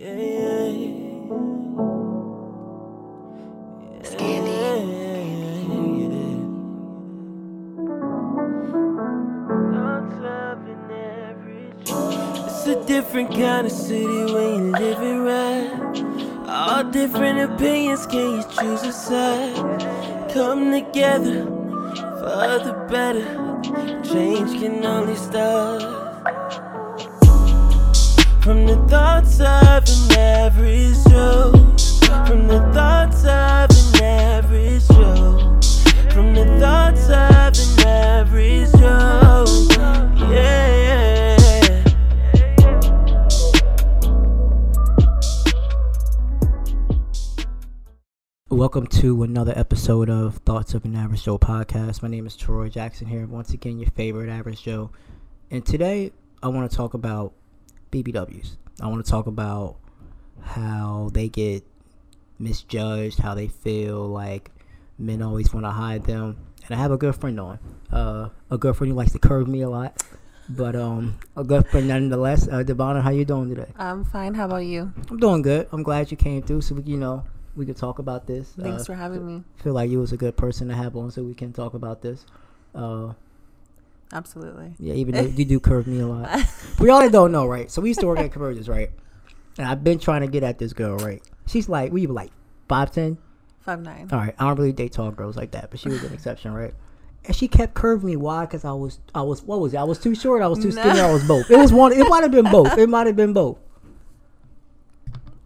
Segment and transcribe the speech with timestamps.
[0.00, 0.06] It's
[12.66, 16.46] a different kind of city when you live it right.
[16.48, 19.56] All different opinions, can you choose a side?
[20.32, 23.26] Come together for the better.
[24.04, 25.97] Change can only start
[28.48, 31.52] from the thoughts of an average Joe.
[32.26, 35.60] From the thoughts of an average Joe.
[36.14, 39.44] From the thoughts of an average Joe.
[40.32, 41.36] Yeah.
[48.48, 52.00] Welcome to another episode of Thoughts of an Average Joe podcast.
[52.00, 54.90] My name is Troy Jackson here, once again, your favorite Average Joe.
[55.50, 57.34] And today, I want to talk about
[57.90, 58.56] BBWs.
[58.80, 59.76] I want to talk about
[60.42, 61.64] how they get
[62.38, 64.50] misjudged, how they feel like
[64.98, 66.36] men always want to hide them.
[66.68, 67.58] And I have a good friend on,
[67.92, 70.02] uh, a good friend who likes to curve me a lot,
[70.48, 72.46] but um, a good friend nonetheless.
[72.46, 73.72] Uh, Devonna, how you doing today?
[73.78, 74.34] I'm fine.
[74.34, 74.92] How about you?
[75.10, 75.66] I'm doing good.
[75.72, 77.24] I'm glad you came through, so we, you know
[77.56, 78.52] we could talk about this.
[78.60, 79.42] Thanks Uh, for having me.
[79.56, 82.02] feel like you was a good person to have on so we can talk about
[82.02, 82.24] this.
[82.74, 83.14] Uh,
[84.12, 84.72] Absolutely.
[84.78, 86.40] yeah, even though you do curve me a lot.
[86.80, 87.70] we all don't know, right?
[87.70, 88.90] So we used to work at Convergence, right?
[89.58, 91.22] And I've been trying to get at this girl, right?
[91.46, 92.30] She's like, we were like
[92.68, 93.18] five ten.
[93.60, 94.08] Five nine.
[94.12, 96.52] All right, I don't really date tall girls like that, but she was an exception,
[96.54, 96.72] right?
[97.26, 98.16] And she kept curving me.
[98.16, 98.46] Why?
[98.46, 99.76] Because I was, I was, what was it?
[99.76, 100.40] I was too short.
[100.40, 100.80] I was too No.
[100.82, 101.00] skinny.
[101.00, 101.50] I was both.
[101.50, 101.92] It was one.
[101.92, 102.78] It might have been both.
[102.78, 103.58] It might have been both.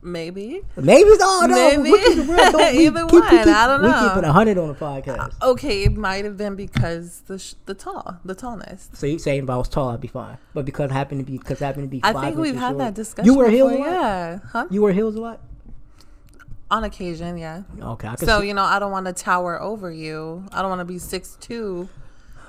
[0.04, 0.60] Maybe.
[0.76, 1.54] Maybe it's all no.
[1.54, 1.90] Maybe.
[1.92, 2.36] We keep it real.
[2.52, 3.88] Don't we Either keep- one, keep- I don't know.
[4.02, 5.34] We keep it hundred on the podcast.
[5.40, 8.88] Uh, okay, it might have been because the sh- the tall, the tallness.
[8.96, 11.24] So you saying if I was tall, I'd be fine, but because I happen to
[11.24, 12.00] be because I happen to be.
[12.02, 13.26] I think we've had short- that discussion.
[13.32, 13.86] You wear heels a lot.
[13.88, 14.38] Yeah.
[14.50, 14.66] Huh?
[14.70, 15.40] You wear heels a lot.
[16.70, 17.62] On occasion, yeah.
[17.80, 20.44] Okay, I could So see, you know, I don't want to tower over you.
[20.52, 21.88] I don't want to be six two.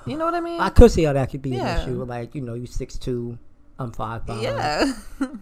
[0.07, 0.59] You know what I mean?
[0.59, 1.81] I could see how that could be Yeah.
[1.81, 2.03] an issue.
[2.03, 3.37] Like you know, you six two,
[3.77, 4.41] I'm five five.
[4.41, 4.93] yeah.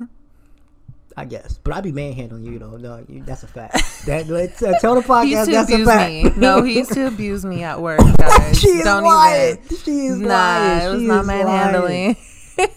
[1.18, 2.78] I guess, but I'd be manhandling you though.
[2.78, 3.74] No, you, that's a fact.
[4.06, 6.12] that let's uh, tell the he podcast used to that's a abuse fact.
[6.12, 6.30] me.
[6.42, 8.60] No, he used to abuse me at work, guys.
[8.60, 9.58] she is don't lying.
[9.64, 9.78] even.
[9.78, 10.82] She is Nah, lying.
[10.88, 12.18] it was She not manhandling.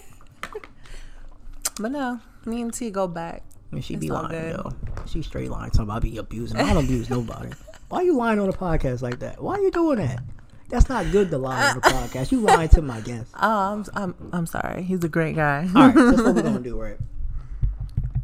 [1.81, 3.43] but no, me and T go back.
[3.73, 4.57] I mean, she It's be lying, good.
[4.57, 4.71] yo.
[5.07, 5.71] She straight lying.
[5.71, 6.57] Talking about I be abusing.
[6.59, 7.51] I don't abuse nobody.
[7.89, 9.43] Why you lying on the podcast like that?
[9.43, 10.23] Why you doing that?
[10.69, 12.33] That's not good to lie on the podcast.
[12.33, 13.33] You lying to my guests.
[13.41, 14.83] Oh, I'm, I'm, I'm sorry.
[14.83, 15.69] He's a great guy.
[15.75, 16.97] All right, that's what we're gonna do, right?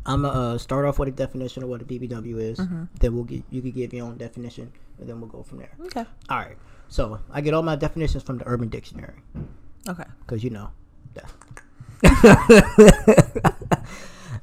[0.07, 2.59] I'm gonna uh, start off with a definition of what a BBW is.
[2.59, 2.85] Mm-hmm.
[2.99, 5.71] Then we'll get you can give your own definition, and then we'll go from there.
[5.87, 6.05] okay.
[6.29, 6.57] All right.
[6.89, 9.15] So I get all my definitions from the Urban Dictionary
[9.89, 10.05] Okay.
[10.21, 10.71] because you know
[11.15, 11.31] that.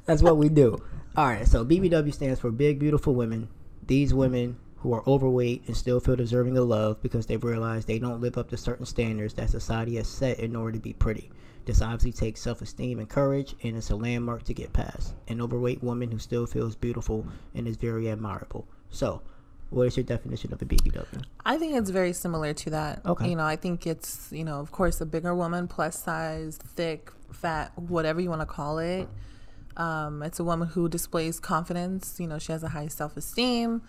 [0.06, 0.78] that's what we do.
[1.16, 1.46] All right.
[1.46, 3.48] So BBW stands for Big Beautiful Women.
[3.86, 7.98] These women who are overweight and still feel deserving of love because they've realized they
[7.98, 11.30] don't live up to certain standards that society has set in order to be pretty.
[11.68, 15.12] This obviously takes self esteem and courage, and it's a landmark to get past.
[15.28, 18.66] An overweight woman who still feels beautiful and is very admirable.
[18.88, 19.20] So,
[19.68, 21.24] what is your definition of a BBW?
[21.44, 23.04] I think it's very similar to that.
[23.04, 23.28] Okay.
[23.28, 27.12] You know, I think it's, you know, of course, a bigger woman, plus size, thick,
[27.34, 29.06] fat, whatever you want to call it.
[29.76, 32.18] Um, it's a woman who displays confidence.
[32.18, 33.82] You know, she has a high self esteem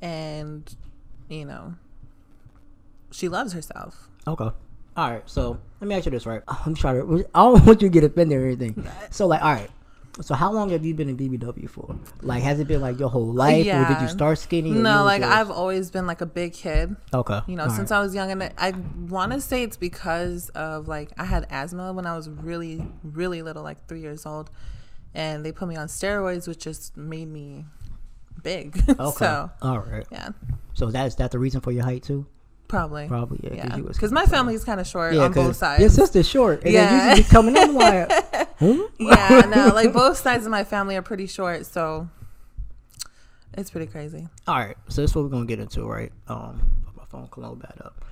[0.00, 0.74] and,
[1.28, 1.74] you know,
[3.10, 4.08] she loves herself.
[4.26, 4.48] Okay.
[4.98, 5.22] All right.
[5.26, 6.42] So let me ask you this, right?
[6.48, 7.24] I'm trying to.
[7.34, 8.86] I don't want you to get offended or anything.
[9.10, 9.70] So like, all right.
[10.20, 11.94] So how long have you been in BBW for?
[12.22, 14.72] Like, has it been like your whole life, or did you start skinny?
[14.72, 16.96] No, like I've always been like a big kid.
[17.14, 17.38] Okay.
[17.46, 17.98] you know All since right.
[17.98, 18.72] i was young and i
[19.08, 23.42] want to say it's because of like i had asthma when i was really really
[23.42, 24.50] little like three years old
[25.14, 27.64] and they put me on steroids which just made me
[28.42, 29.16] big Okay.
[29.24, 30.06] so all right.
[30.10, 30.30] yeah
[30.74, 32.26] So that is that the reason for your height too?
[32.68, 33.66] Probably Probably yeah.
[33.66, 36.28] yeah was because my family is kind of short yeah, on both sides Your sister's
[36.28, 37.14] short, and Yeah.
[37.14, 38.80] be coming up like, hmm?
[39.00, 42.08] yeah no like both sides of my family are pretty short so
[43.54, 46.12] it's pretty crazy All right, so this is what we're gonna get into, right?
[46.28, 46.60] Um,
[46.96, 48.04] my phone load back up.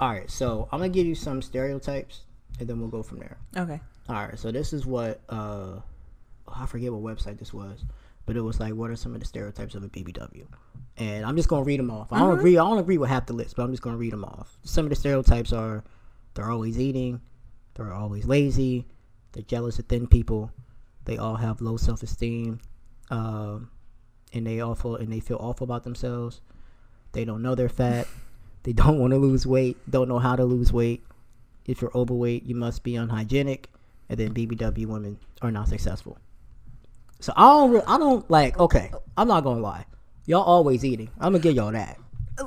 [0.00, 2.22] All right, so I'm gonna give you some stereotypes,
[2.58, 3.36] and then we'll go from there.
[3.56, 5.34] okay All right, so this is what uh,
[5.76, 5.82] oh,
[6.54, 7.84] I forget what website this was,
[8.28, 10.44] but it was like, what are some of the stereotypes of a BBW?
[10.98, 12.12] And I'm just gonna read them off.
[12.12, 12.58] I don't agree.
[12.58, 14.58] I don't agree with half the list, but I'm just gonna read them off.
[14.64, 15.82] Some of the stereotypes are,
[16.34, 17.22] they're always eating,
[17.72, 18.86] they're always lazy,
[19.32, 20.52] they're jealous of thin people,
[21.06, 22.60] they all have low self esteem,
[23.08, 23.70] um,
[24.34, 26.42] and they awful and they feel awful about themselves.
[27.12, 28.06] They don't know they're fat.
[28.64, 29.78] they don't want to lose weight.
[29.88, 31.02] Don't know how to lose weight.
[31.64, 33.70] If you're overweight, you must be unhygienic.
[34.10, 36.18] And then BBW women are not successful.
[37.20, 37.70] So I don't.
[37.72, 38.58] Re- I don't like.
[38.58, 39.84] Okay, I'm not gonna lie.
[40.26, 41.10] Y'all always eating.
[41.18, 41.98] I'm gonna give y'all that.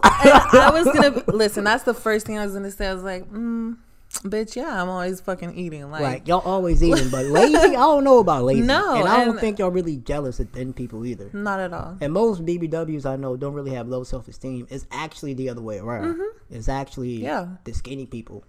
[0.04, 1.64] I was gonna listen.
[1.64, 2.88] That's the first thing I was gonna say.
[2.88, 3.78] I was like, mm,
[4.24, 5.90] bitch, yeah, I'm always fucking eating.
[5.92, 7.58] Like, Like y'all always eating, but lazy.
[7.58, 8.62] I don't know about lazy.
[8.62, 11.30] No, and I don't and- think y'all really jealous of thin people either.
[11.34, 11.98] not at all.
[12.00, 14.68] And most BBWs I know don't really have low self esteem.
[14.70, 16.22] It's actually the other way around.
[16.50, 17.24] It's actually Mm-hmm.
[17.26, 17.48] Yeah.
[17.66, 18.46] the skinny people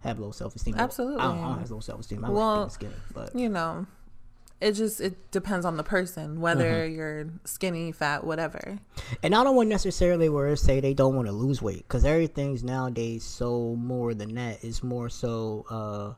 [0.00, 0.74] have low self esteem.
[0.76, 1.20] Absolutely.
[1.20, 2.24] I don't, I don't have low self esteem.
[2.24, 3.86] I Well, like skinny, but You know,
[4.64, 6.94] it just it depends on the person, whether Mm-hmm.
[6.94, 8.78] you're skinny, fat, whatever.
[9.22, 12.64] and I don't want necessarily where say they don't want to lose weight because everything's
[12.64, 14.64] nowadays so more than that.
[14.64, 16.14] It's more so uh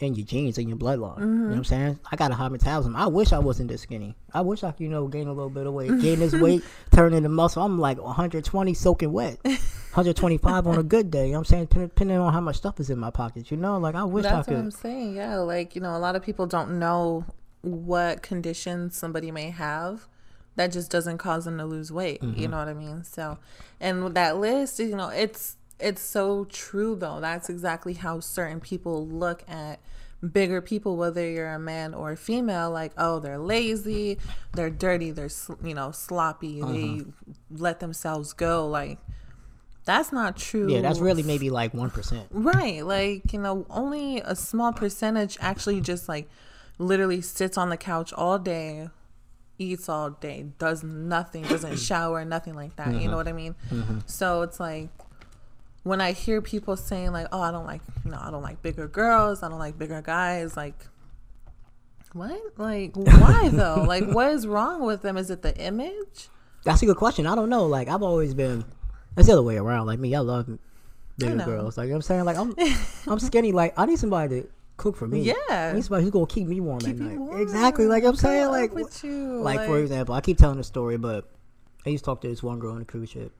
[0.00, 1.20] in your genes and your bloodline.
[1.20, 2.00] You know what I'm saying?
[2.10, 2.96] I got a high metabolism.
[2.96, 4.16] I wish I wasn't this skinny.
[4.32, 6.64] I wish I could, you know, gain a little bit of weight, gain this weight,
[6.90, 7.62] turn into muscle.
[7.62, 9.38] I'm like 120 soaking wet.
[9.44, 11.26] 125 on a good day.
[11.26, 11.86] You know what I'm saying?
[11.86, 13.78] Depending, on how much stuff is in my pockets, you know?
[13.78, 14.54] Like, I wish I That's could.
[14.56, 15.14] what I'm saying.
[15.14, 17.24] Yeah, like you know, a lot of people don't know
[17.64, 20.06] what conditions somebody may have
[20.56, 22.20] that just doesn't cause them to lose weight.
[22.22, 22.40] Mm-hmm.
[22.40, 23.02] You know what I mean?
[23.04, 23.38] So,
[23.80, 27.20] and with that list, you know, it's it's so true though.
[27.20, 29.80] That's exactly how certain people look at
[30.32, 34.16] bigger people whether you're a man or a female like oh they're lazy
[34.54, 35.28] they're dirty they're
[35.62, 36.72] you know sloppy Uh-huh.
[36.72, 37.02] they
[37.50, 38.98] let themselves go like
[39.84, 42.26] that's not true yeah, that's really maybe like 1%.
[42.30, 42.84] Right.
[42.86, 46.26] Like, you know, only a small percentage actually just like
[46.78, 48.88] literally sits on the couch all day,
[49.58, 52.88] eats all day, does nothing, doesn't shower, nothing like that.
[52.88, 53.14] You know mm-hmm.
[53.16, 53.54] what I mean?
[53.70, 53.98] Mm-hmm.
[54.06, 54.88] So it's like
[55.82, 58.62] when I hear people saying like, "Oh, I don't like, you know, I don't like
[58.62, 60.86] bigger girls, I don't like bigger guys," like
[62.12, 62.40] what?
[62.56, 63.84] Like why though?
[63.86, 65.16] like what is wrong with them?
[65.16, 66.28] Is it the image?
[66.64, 67.26] That's a good question.
[67.26, 67.66] I don't know.
[67.66, 68.64] Like I've always been.
[69.16, 69.86] It's the other way around.
[69.86, 70.48] Like me, I love
[71.18, 71.44] bigger know.
[71.44, 71.76] girls.
[71.76, 72.54] Like you know what I'm saying, like I'm,
[73.12, 73.52] I'm skinny.
[73.52, 75.20] Like I need somebody to cook for me.
[75.20, 75.68] Yeah.
[75.68, 77.18] he's need somebody who's gonna keep me warm Keep at night.
[77.18, 77.40] warm.
[77.40, 77.86] Exactly.
[77.86, 78.72] Like I'm saying, like,
[79.02, 81.30] you, like for example, I keep telling the story, but
[81.86, 83.32] I used to talk to this one girl on the cruise ship,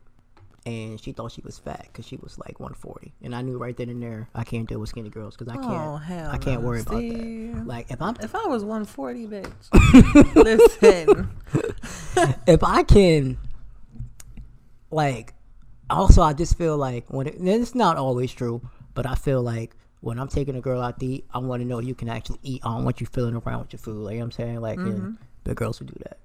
[0.66, 3.76] and she thought she was fat because she was like 140, and I knew right
[3.76, 5.66] then and there I can't deal with skinny girls because I can't.
[5.66, 6.00] Oh,
[6.30, 6.68] I can't no.
[6.68, 7.48] worry about See?
[7.48, 7.66] that.
[7.66, 10.34] Like if I'm If I was 140, bitch.
[10.36, 11.30] Listen.
[12.46, 13.38] if I can,
[14.90, 15.34] like,
[15.90, 18.62] also I just feel like when it, it's not always true,
[18.94, 21.66] but I feel like when I'm taking a girl out to eat, I want to
[21.66, 22.60] know you can actually eat.
[22.64, 24.02] I don't want you feeling around with your food.
[24.04, 24.90] Like you know what I'm saying, like, Mm-hmm.
[25.06, 26.18] and the girls who do that.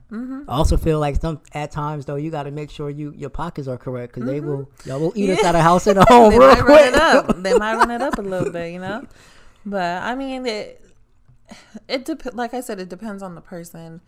[0.48, 3.30] I also feel like some at times though you got to make sure you your
[3.30, 6.32] pockets are correct because they will y'all will eat us out of house and home
[6.32, 6.40] Mm-hmm.
[6.40, 7.44] they real might run it up.
[7.44, 9.06] They might run it up a little bit, you know.
[9.66, 10.82] But I mean, it
[11.88, 14.02] it dep- like I said, it depends on the person.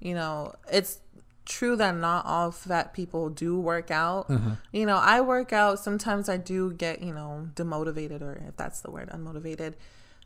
[0.00, 1.00] You know, it's
[1.44, 4.30] true that not all fat people do work out.
[4.72, 5.78] You know, I work out.
[5.78, 9.74] Sometimes I do get you know demotivated, or if that's the word, unmotivated.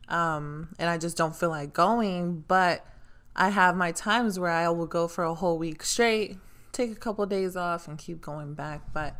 [0.09, 2.45] Um, and I just don't feel like going.
[2.47, 2.87] But
[3.35, 6.39] I have my times where I will go for a whole week straight,
[6.73, 8.93] take a couple days off, and keep going back.
[8.93, 9.17] But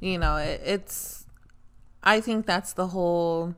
[0.00, 1.26] you know, it, it's
[2.02, 3.54] I think that's the whole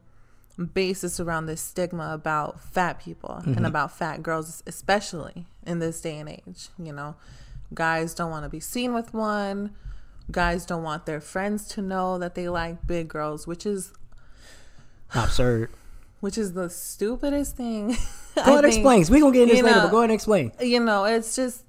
[0.72, 6.18] basis around this stigma about fat people and about fat girls, especially in this day
[6.18, 6.68] and age.
[6.78, 7.16] You know,
[7.74, 9.74] guys don't want to be seen with one.
[10.30, 13.92] Guys don't want their friends to know that they like big girls, which is
[15.14, 15.70] Absurd.
[16.20, 17.88] which is the stupidest thing.
[18.36, 19.00] Go ahead and explain.
[19.02, 20.52] 'cause We gonna get in this you later, but go ahead and explain.
[20.60, 21.64] You know, it's just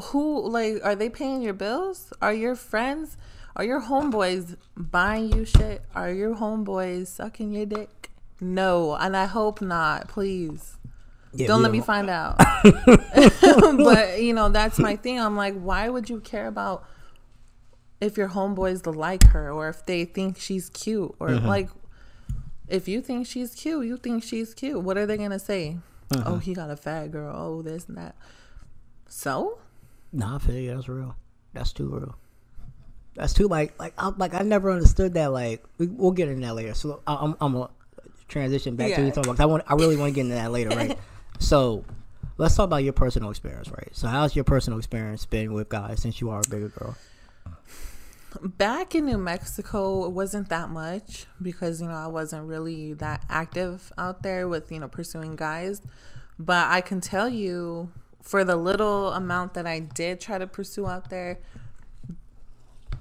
[0.00, 2.12] who like are they paying your bills?
[2.22, 3.16] Are your friends?
[3.56, 5.82] Are your homeboys buying you shit?
[5.94, 8.10] Are your homeboys sucking your dick?
[8.40, 10.08] No, and I hope not.
[10.08, 10.76] Please
[11.32, 12.38] Yeah, don't let me don't- find out.
[12.64, 15.20] but you know, that's my thing.
[15.20, 16.84] I'm like, why would you care about
[18.00, 21.46] if your homeboys like her or if they think she's cute or Mm-hmm.
[21.46, 21.68] like
[22.68, 24.80] if you think she's cute, you think she's cute.
[24.82, 25.76] What are they gonna say?
[26.10, 26.28] Mm-hmm.
[26.28, 27.34] Oh, he got a fat girl.
[27.36, 28.16] Oh, this and that.
[29.08, 29.58] So
[30.12, 30.74] Nah, I feel you.
[30.74, 31.14] That's real.
[31.52, 32.16] That's too real.
[33.14, 35.32] That's too like like I like I never understood that.
[35.32, 36.74] Like we, we'll get into that later.
[36.74, 37.70] So I, I'm I'm gonna
[38.28, 39.06] transition back to Yeah.
[39.06, 39.40] you talking about.
[39.42, 40.96] I want I really want to get into that later, right?
[41.40, 41.84] so
[42.38, 43.88] let's talk about your personal experience, right?
[43.92, 46.96] So how's your personal experience been with guys since you are a bigger girl?
[48.42, 53.24] back in New Mexico, it wasn't that much because you know I wasn't really that
[53.28, 55.82] active out there with you know pursuing guys.
[56.38, 57.90] But I can tell you,
[58.22, 61.38] for the little amount that I did try to pursue out there,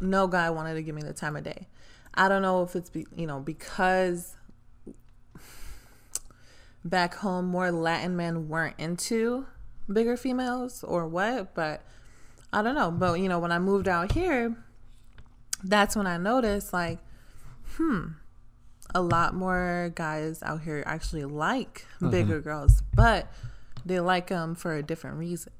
[0.02, 1.68] no guy wanted to give me the time of day.
[2.14, 4.36] I don't know if it's be, you know because
[6.84, 9.46] back home more Latin men weren't into
[9.92, 11.84] bigger females or what, but
[12.54, 12.92] I don't know.
[12.92, 14.56] But you know when I moved out here
[15.64, 17.00] that's when I noticed like,
[17.76, 18.08] hmm,
[18.96, 22.82] a lot more guys out here actually like bigger girls.
[22.94, 23.32] But
[23.86, 25.54] They like them for a different reason.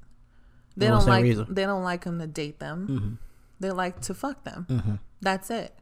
[0.76, 1.46] They don't like reason?
[1.50, 2.88] they don't like them to date them.
[2.88, 3.14] Mm-hmm.
[3.60, 4.98] They like to fuck them.
[5.20, 5.74] That's it.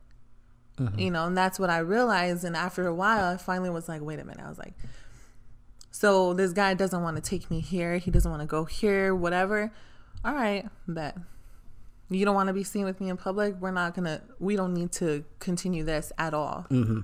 [0.96, 2.44] You know, and that's what I realized.
[2.44, 4.44] And after a while, I finally was like, wait a minute.
[4.44, 4.74] I was like,
[5.90, 7.98] so this guy doesn't want to take me here.
[7.98, 9.72] He doesn't want to go here, whatever.
[10.24, 11.16] All right, bet.
[12.10, 13.56] You don't want to be seen with me in public.
[13.60, 16.66] We're not going to, we don't need to continue this at all.
[16.70, 17.00] Mm-hmm.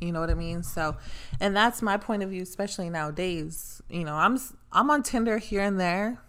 [0.00, 0.64] You know what I mean?
[0.64, 0.96] So,
[1.40, 3.80] and that's my point of view, especially nowadays.
[3.88, 4.36] You know, I'm
[4.72, 6.20] I'm on Tinder here and there.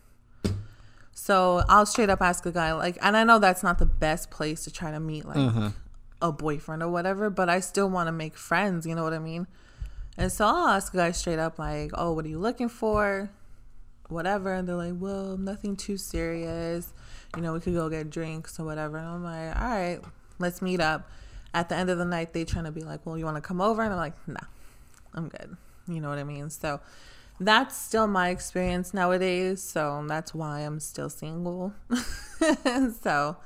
[1.12, 4.30] So I'll straight up ask a guy like, and I know that's not the best
[4.30, 5.72] place to try to meet like
[6.22, 8.86] a boyfriend or whatever, but I still want to make friends.
[8.86, 9.48] You know what I mean?
[10.18, 13.30] And so I'll ask guys straight up like, "Oh, what are you looking for?"
[14.10, 14.54] Whatever.
[14.54, 16.94] And they're like, "Well, nothing too serious.
[17.36, 20.00] You know, we could go get drinks or whatever." And I'm like, "All right,
[20.40, 21.10] let's meet up."
[21.54, 23.42] At the end of the night, they trying to be like, "Well, you want to
[23.42, 24.48] come over?" And I'm like, "Nah,
[25.14, 26.50] I'm good." You know what I mean?
[26.50, 26.80] So
[27.40, 29.62] that's still my experience nowadays.
[29.62, 31.74] So that's why I'm still single.
[33.02, 33.38] so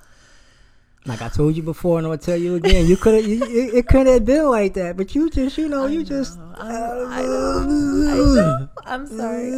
[1.05, 2.85] Like I told you before, and I'm gonna tell you again.
[2.85, 3.25] You could have.
[3.31, 4.97] It, it couldn't have been like that.
[4.97, 6.37] But you just, you know, you just.
[6.55, 8.69] I, I know, I know.
[8.85, 9.47] I'm sorry.
[9.47, 9.57] I'm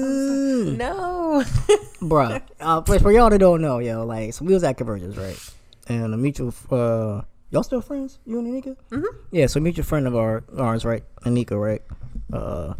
[0.70, 0.78] sorry.
[0.78, 1.44] No.
[2.02, 5.18] Bruh, uh, for, for y'all that don't know, yo, like, so we was at Convergence,
[5.18, 5.38] right?
[5.88, 8.20] And a mutual, uh, y'all still friends?
[8.26, 8.76] You and Anika?
[8.92, 9.18] Mm-hmm.
[9.32, 11.04] Yeah, so a mutual friend of our, ours, right?
[11.26, 11.82] Anika, right?
[12.32, 12.74] Uh,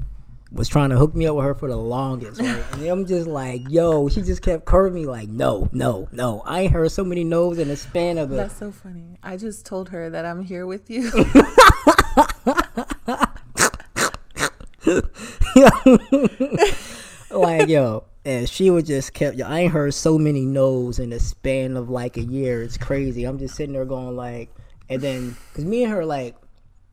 [0.52, 2.64] was trying to hook me up with her for the longest, right?
[2.74, 6.42] And I'm just like, yo, she just kept curving me like, no, no, no.
[6.46, 8.36] I ain't heard so many no's in the span of a.
[8.36, 9.18] That's so funny.
[9.22, 11.12] I just told her that I'm here with you.
[17.32, 21.12] like yo and she would just kept yo, i ain't heard so many no's in
[21.12, 24.50] the span of like a year it's crazy i'm just sitting there going like
[24.90, 26.36] and then because me and her like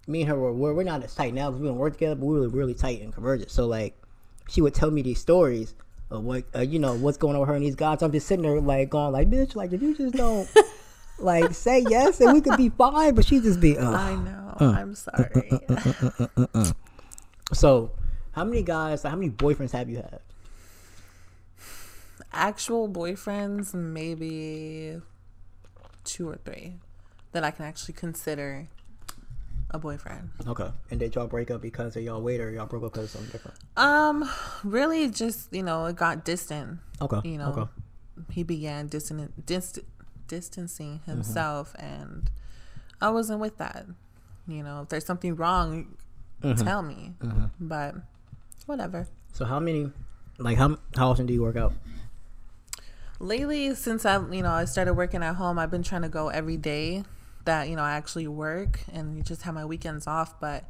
[0.06, 2.14] me and her were we're, we're not as tight now because we don't work together
[2.14, 3.50] but we were really tight and convergent.
[3.50, 3.96] So like
[4.48, 5.74] she would tell me these stories
[6.10, 8.02] of what uh, you know what's going on with her and these guys.
[8.02, 10.48] I'm just sitting there like going like bitch like if you just don't
[11.18, 14.56] like say yes and we could be fine but she just be uh I know.
[14.60, 15.50] Uh, uh, I'm sorry.
[16.54, 16.72] Uh,
[17.52, 17.92] so
[18.32, 20.20] how many guys how many boyfriends have you had?
[22.32, 25.00] Actual boyfriends, maybe
[26.04, 26.74] two or three
[27.32, 28.68] that I can actually consider
[29.76, 30.30] a boyfriend.
[30.46, 30.68] Okay.
[30.90, 33.10] And did y'all break up because of y'all weight or y'all broke up because of
[33.10, 33.58] something different?
[33.76, 34.28] Um,
[34.64, 36.80] really, just you know, it got distant.
[37.00, 37.28] Okay.
[37.28, 37.70] You know, Okay.
[38.30, 39.78] he began distant, dist-
[40.26, 41.10] distancing mm-hmm.
[41.12, 42.30] himself, and
[43.00, 43.86] I wasn't with that.
[44.48, 45.96] You know, if there's something wrong,
[46.42, 46.64] mm-hmm.
[46.64, 47.14] tell me.
[47.20, 47.44] Mm-hmm.
[47.60, 47.94] But
[48.66, 49.06] whatever.
[49.32, 49.92] So how many
[50.38, 51.72] like how how often do you work out?
[53.18, 56.28] Lately, since I you know I started working at home, I've been trying to go
[56.28, 57.04] every day
[57.46, 60.38] that you know I actually work and just have my weekends off.
[60.38, 60.64] But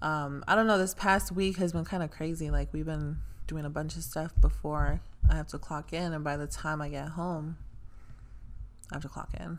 [0.00, 0.78] um, I don't know.
[0.78, 2.50] This past week has been kind of crazy.
[2.50, 6.22] Like we've been doing a bunch of stuff before I have to clock in, and
[6.22, 7.58] by the time I get home,
[8.92, 9.58] I have to clock in.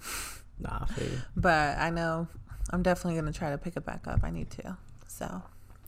[0.59, 1.03] Nah, I.
[1.35, 2.27] But I know
[2.69, 4.21] I'm definitely gonna try to pick it back up.
[4.23, 4.77] I need to.
[5.07, 5.43] So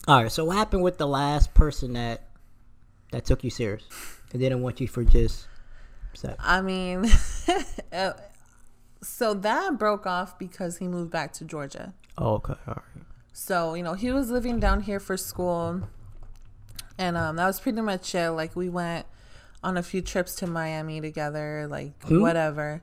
[0.06, 0.30] All right.
[0.30, 2.28] So what happened with the last person that
[3.12, 3.84] that took you serious
[4.32, 5.46] and didn't want you for just
[6.14, 6.36] sex?
[6.38, 7.06] I mean,
[9.04, 11.94] so that broke off because he moved back to Georgia.
[12.16, 12.54] Oh, okay.
[12.66, 13.04] All right.
[13.32, 15.82] So, you know, he was living down here for school.
[16.96, 18.30] And um, that was pretty much it.
[18.30, 19.06] Like, we went
[19.62, 22.82] on a few trips to Miami together, like, whatever.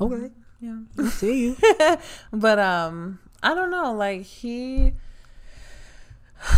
[0.00, 0.30] Okay.
[0.60, 0.78] Yeah.
[0.98, 1.56] I see you.
[2.32, 3.92] But um, I don't know.
[3.92, 4.92] Like, he.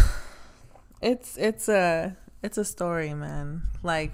[1.01, 3.63] It's it's a it's a story, man.
[3.85, 4.13] Like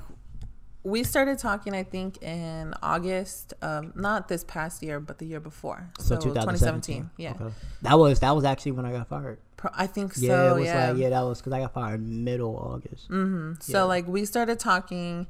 [0.85, 5.41] we started talking, I think, in August of not this past year, but the year
[5.41, 5.89] before.
[5.99, 7.09] So, 2017.
[7.09, 7.11] 2017.
[7.17, 7.55] Yeah, Okay.
[7.83, 9.39] That was that was actually when I got fired.
[9.57, 10.57] Pro- I think Yeah, so.
[10.57, 10.89] it was yeah.
[10.91, 13.09] like yeah, that was because I got fired middle August.
[13.11, 13.55] Mm-hmm.
[13.61, 15.27] So like we started talking,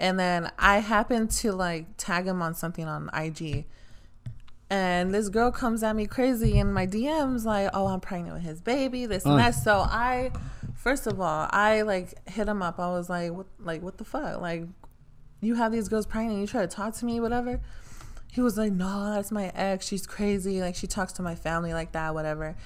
[0.00, 3.66] and then I happened to like tag him on something on IG,
[4.70, 8.42] and this girl comes at me crazy in my DMs like, "Oh, I'm pregnant with
[8.44, 9.36] his baby, this and Uh.
[9.38, 10.32] that." So I,
[10.74, 12.78] first of all, I like hit him up.
[12.78, 13.46] I was like, "What?
[13.60, 14.40] Like what the fuck?
[14.40, 14.64] Like
[15.40, 16.40] you have these girls pregnant?
[16.40, 17.60] You try to talk to me, whatever."
[18.30, 19.86] He was like, "No, that's my ex.
[19.86, 20.60] She's crazy.
[20.60, 22.56] Like she talks to my family like that, whatever."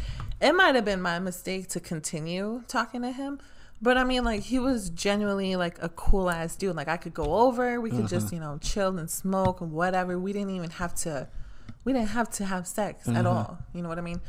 [0.40, 3.38] It might have been my mistake to continue talking to him,
[3.82, 6.76] but I mean, like he was genuinely like a cool ass dude.
[6.76, 8.36] Like I could go over, we could just mm-hmm.
[8.36, 10.18] you know chill and smoke and whatever.
[10.18, 11.28] We didn't even have to,
[11.84, 13.26] we didn't have to have sex at mm-hmm.
[13.26, 13.58] all.
[13.74, 14.20] You know what I mean?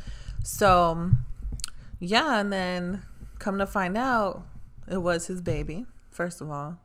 [0.42, 1.10] So,
[2.00, 3.02] yeah, and then
[3.38, 4.44] come to find out,
[4.90, 5.86] it was his baby.
[6.10, 6.78] First of all,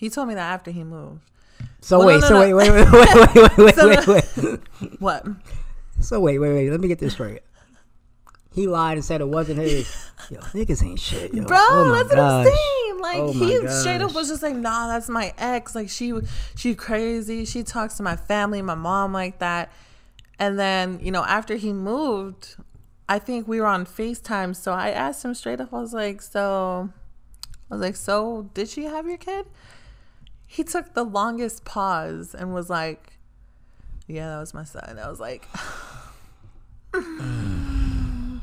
[0.00, 1.20] he told me that after he moved.
[1.82, 2.56] So Well, wait, no, so no, wait, no.
[2.56, 4.60] wait, wait, wait, wait, wait, So wait, no- wait.
[4.98, 5.26] What?
[6.00, 6.70] So wait, wait, wait.
[6.70, 7.42] Let me get this straight.
[8.54, 9.94] He lied and said it wasn't his.
[10.30, 11.44] Yo, niggas ain't shit, yo.
[11.44, 13.00] Bro, Oh that's what I'm saying.
[13.00, 15.74] Like Oh he straight up was just like, nah, that's my ex.
[15.74, 16.14] Like she
[16.56, 17.44] she crazy.
[17.44, 19.70] She talks to my family, my mom like that.
[20.38, 22.56] And then, you know, after he moved,
[23.08, 24.56] I think we were on FaceTime.
[24.56, 26.88] So I asked him straight up, I was like, so
[27.70, 29.46] I was like, so did she have your kid?
[30.52, 33.12] He took the longest pause and was like,
[34.08, 34.98] Yeah, that was my son.
[34.98, 35.46] I was like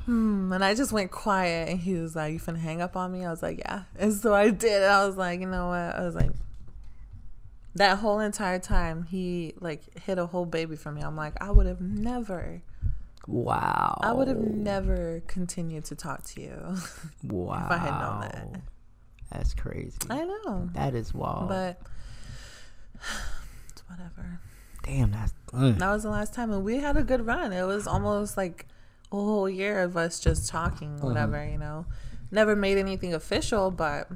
[0.06, 3.12] Hmm, and I just went quiet, and he was like, "You finna hang up on
[3.12, 4.84] me?" I was like, "Yeah." And so I did.
[4.84, 6.32] I was like, "You know what?" I was like,
[7.76, 11.02] that whole entire time, he like hit a whole baby for me.
[11.02, 12.62] I'm like, I would have never,
[13.28, 14.00] Wow.
[14.02, 16.78] I would have never continued to talk to you.
[17.24, 17.64] Wow.
[17.66, 18.62] If I had known that.
[19.32, 19.98] That's crazy.
[20.10, 21.50] I know, that is wild.
[21.50, 21.82] but
[23.70, 24.40] it's whatever.
[24.84, 25.34] Damn, that's.
[25.52, 25.78] mm.
[25.78, 27.52] That was the last time, and we had a good run.
[27.52, 28.66] It was almost like
[29.12, 31.86] a whole year of us just talking, whatever, you know.
[32.32, 34.10] Never made anything official, but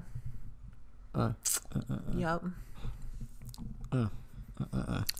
[1.15, 1.31] Uh,
[2.15, 2.41] yep.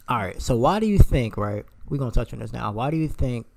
[0.07, 0.41] All right.
[0.41, 1.37] So why do you think?
[1.37, 1.65] Right.
[1.89, 2.71] We're gonna touch on this now.
[2.71, 3.47] Why do you think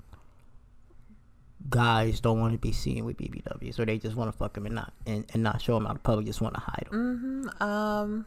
[1.68, 4.66] guys don't want to be seen with BBWs, or they just want to fuck them
[4.66, 7.50] and not and, and not show them out in public, just want to hide them?
[7.58, 7.62] Mm-hmm.
[7.62, 8.26] Um,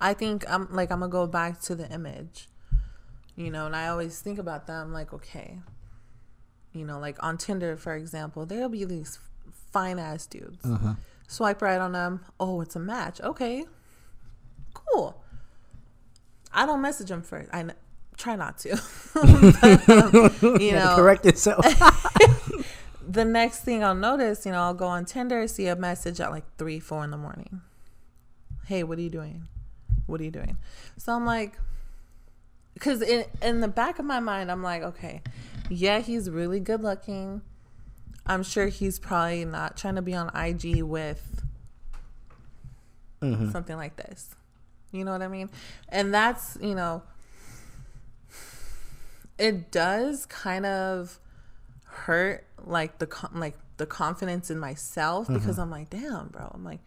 [0.00, 2.48] I think I'm like I'm gonna go back to the image,
[3.36, 4.76] you know, and I always think about that.
[4.76, 5.58] I'm like, okay,
[6.72, 9.18] you know, like on Tinder, for example, there'll be these
[9.72, 10.66] fine ass dudes.
[11.28, 12.24] Swipe right on them.
[12.38, 13.20] Oh, it's a match.
[13.20, 13.64] Okay,
[14.74, 15.22] cool.
[16.52, 17.48] I don't message them first.
[17.52, 17.74] I n-
[18.16, 18.70] try not to.
[19.14, 21.64] But, um, you know, Correct yourself.
[23.08, 26.30] the next thing I'll notice, you know, I'll go on Tinder, see a message at
[26.30, 27.62] like three, four in the morning.
[28.66, 29.48] Hey, what are you doing?
[30.06, 30.56] What are you doing?
[30.96, 31.58] So I'm like,
[32.74, 35.22] because in in the back of my mind, I'm like, okay,
[35.68, 37.42] yeah, he's really good looking.
[38.26, 41.44] I'm sure he's probably not trying to be on IG with
[43.20, 43.50] mm-hmm.
[43.50, 44.34] something like this.
[44.92, 45.50] You know what I mean?
[45.88, 47.02] And that's, you know,
[49.38, 51.18] it does kind of
[51.84, 55.60] hurt like the con- like the confidence in myself because mm-hmm.
[55.60, 56.50] I'm like, damn, bro.
[56.54, 56.80] I'm like,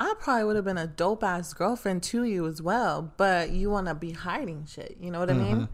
[0.00, 3.70] I probably would have been a dope ass girlfriend to you as well, but you
[3.70, 4.96] want to be hiding shit.
[5.00, 5.56] You know what I mean?
[5.56, 5.72] Mm-hmm.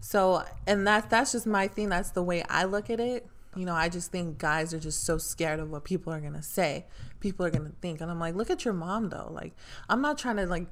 [0.00, 1.88] So, and that's that's just my thing.
[1.88, 3.26] That's the way I look at it.
[3.56, 6.42] You know, I just think guys are just so scared of what people are gonna
[6.42, 6.86] say,
[7.20, 9.28] people are gonna think, and I'm like, look at your mom though.
[9.30, 9.54] Like,
[9.88, 10.66] I'm not trying to like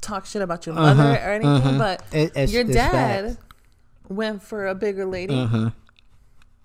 [0.00, 1.26] talk shit about your mother uh-huh.
[1.28, 1.78] or anything, mm-hmm.
[1.78, 3.38] but Uh-huh, It- it's- your it's dad
[4.08, 5.34] went for a bigger lady.
[5.34, 5.68] Mm-hmm.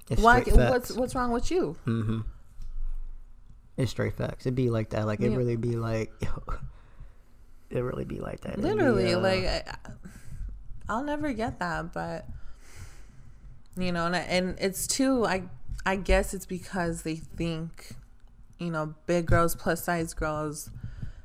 [0.10, 0.42] It's Why?
[0.42, 1.76] What's what's wrong with you?
[3.78, 4.46] It's straight facts.
[4.46, 5.06] It'd be like that.
[5.06, 5.38] Like it Yeah.
[5.38, 6.12] really be like.
[7.70, 8.54] it really be like that.
[8.54, 9.64] It'd be, Literally, uh, like I,
[10.90, 12.26] I'll never get that, but
[13.78, 15.26] you know, and, I- and it's too.
[15.26, 15.44] I
[15.86, 17.92] I guess it's because they think,
[18.58, 20.70] you know, big girls, plus size girls,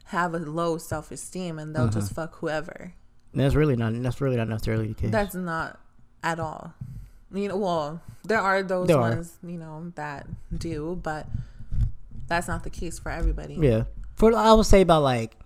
[0.07, 1.99] have a low self esteem, and they'll Mm-hmm.
[2.01, 2.93] just fuck whoever.
[3.35, 3.95] That's really not.
[4.03, 5.11] That's really not necessarily the case.
[5.11, 5.81] That's not
[6.23, 6.75] at all.
[7.33, 9.09] You know, well, there are those There are.
[9.09, 11.27] ones, you know, that do, but
[12.29, 13.55] that's not the case for everybody.
[13.61, 13.85] Yeah.
[14.17, 15.37] For I would say about like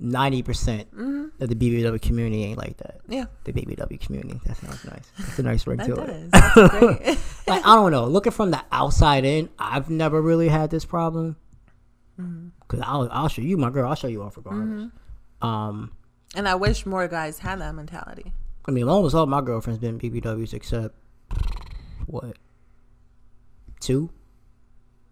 [0.00, 1.42] ninety percent Mm-hmm.
[1.42, 3.00] of the BBW community ain't like that.
[3.08, 4.40] Yeah, The BBW community.
[4.46, 5.10] That sounds nice.
[5.18, 6.08] That's a nice ring to does.
[6.08, 6.30] it.
[6.30, 7.18] That's great.
[7.46, 8.06] Like I don't know.
[8.06, 11.36] Looking from the outside in, I've never really had this problem.
[12.20, 12.48] Mm-hmm.
[12.68, 13.88] Cause I'll I'll show you my girl.
[13.88, 14.90] I'll show you off regardless.
[15.42, 15.92] Um,
[16.36, 18.32] and I wish more guys had that mentality.
[18.66, 20.94] I mean, almost all my girlfriends been BBWs except
[22.06, 22.36] what
[23.80, 24.10] two.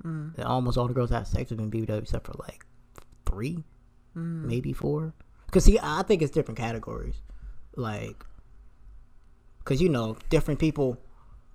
[0.04, 0.34] Mm.
[0.36, 2.64] And almost all the girls I had sex with been BBW except for like
[3.26, 3.64] three,
[4.16, 4.44] Mm.
[4.44, 5.14] maybe four.
[5.50, 7.16] Cause see, I think it's different categories,
[7.76, 8.24] like,
[9.64, 10.98] cause you know, different people.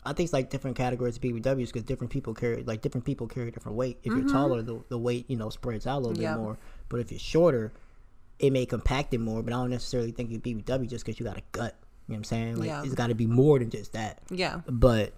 [0.06, 3.28] I think it's like different categories of BBWs because different people carry like different people
[3.28, 3.98] carry different weight.
[4.04, 6.22] If you're taller, the, the weight you know spreads out a little Mm-hmm.
[6.22, 6.36] Yep.
[6.36, 6.58] bit more.
[6.90, 7.74] But if you're shorter,
[8.40, 9.44] it may compact it more.
[9.44, 11.76] But I don't necessarily think you BBW just because you got a gut.
[12.08, 12.56] You know what I'm saying?
[12.58, 12.84] Like Yeah.
[12.86, 14.20] it's got to be more than just that.
[14.32, 14.62] Yeah.
[14.70, 15.12] But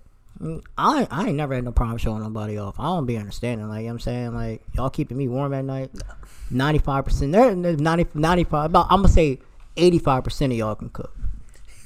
[0.78, 2.80] I I ain't never had no problem showing nobody off.
[2.80, 3.68] I don't be understanding.
[3.68, 5.92] Like you know what I'm saying, like y'all keeping me warm at night.
[6.50, 7.34] Ninety five percent.
[7.34, 9.40] There, 90, 95 About I'm gonna say
[9.76, 11.16] eighty five percent of y'all can cook.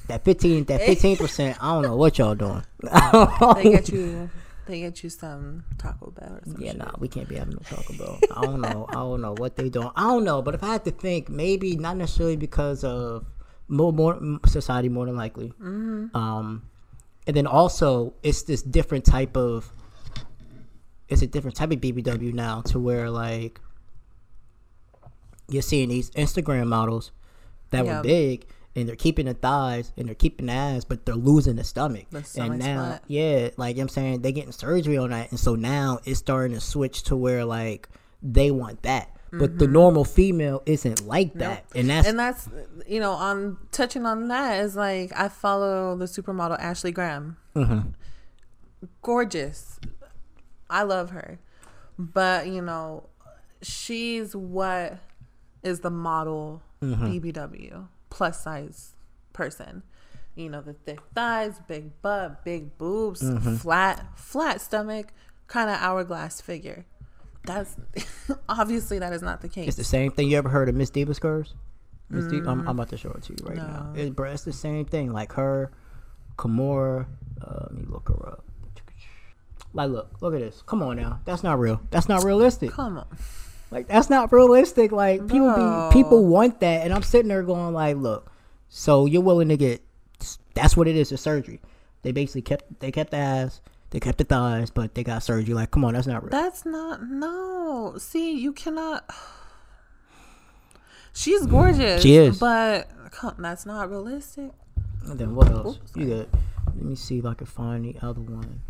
[0.08, 1.58] That fifteen, that fifteen percent.
[1.62, 2.62] I don't know what y'all doing.
[2.80, 4.30] They get you.
[4.66, 7.54] They get you some Taco Bell or some Yeah, no, nah, we can't be having
[7.54, 8.18] no Taco Bell.
[8.34, 8.86] I don't know.
[8.88, 9.90] I don't know what they doing.
[9.94, 10.40] I don't know.
[10.40, 13.26] But if I had to think, maybe not necessarily because of
[13.68, 15.48] more, more society, more than likely.
[15.60, 16.16] Mm-hmm.
[16.16, 16.62] Um,
[17.26, 19.70] and then also it's this different type of.
[21.08, 23.60] It's a different type of BBW now, to where like
[25.48, 27.12] you're seeing these Instagram models
[27.70, 27.98] that Yeah.
[27.98, 28.46] were big.
[28.76, 32.06] And they're keeping the thighs and they're keeping the ass, but they're losing the stomach.
[32.10, 33.04] The and now, flat.
[33.06, 36.60] yeah, like I'm saying, they're getting surgery on that, and so now it's starting to
[36.60, 37.88] switch to where like
[38.20, 39.13] they want that.
[39.38, 39.72] But the mm-hmm.
[39.72, 42.48] normal female isn't like that, and that's and that's
[42.86, 47.36] you know on touching on that is like I follow the supermodel Ashley Graham.
[47.54, 47.90] Mm-hmm.
[49.02, 49.80] Gorgeous,
[50.68, 51.38] I love her,
[51.98, 53.08] but you know
[53.62, 54.98] she's what
[55.62, 57.06] is the model mm-hmm.
[57.06, 58.94] BBW plus size
[59.32, 59.82] person.
[60.34, 63.22] You know the thick thighs, big butt, big boobs,
[63.62, 65.12] flat flat stomach,
[65.46, 66.86] kind of hourglass figure.
[67.44, 67.76] That's
[68.48, 69.68] obviously that is not the case.
[69.68, 70.30] It's the same thing.
[70.30, 71.54] You ever heard of Miss Diva's curves?
[72.10, 73.90] Miss Diva, I'm, I'm about to show it to you right now.
[73.94, 74.00] No.
[74.00, 75.12] It, bro, it's the same thing.
[75.12, 75.72] Like her,
[76.36, 77.06] Kimura.
[77.42, 78.44] Uh, let me look her up.
[79.72, 80.62] Like, look, look at this.
[80.66, 81.20] Come on now.
[81.24, 81.80] That's not real.
[81.90, 82.70] That's not realistic.
[82.70, 83.06] Come on.
[83.72, 84.92] Like, that's not realistic.
[84.92, 85.88] Like, people No.
[85.90, 88.30] be people want that, and I'm sitting there going like, look.
[88.68, 89.82] So you're willing to get?
[90.54, 91.10] That's what it is.
[91.10, 91.60] A surgery.
[92.02, 93.60] They basically kept they kept the ass,
[93.94, 95.54] they kept the thighs, but they got surgery.
[95.54, 96.30] Like, come on, that's not real.
[96.30, 97.94] That's not no.
[97.96, 99.08] See, you cannot.
[101.12, 102.02] She's gorgeous.
[102.02, 102.40] She is.
[102.40, 104.50] but come, that's not realistic.
[105.06, 105.76] and then what else?
[105.76, 105.92] Oops.
[105.94, 106.28] You got?
[106.74, 108.62] Let me see if I can find the other one.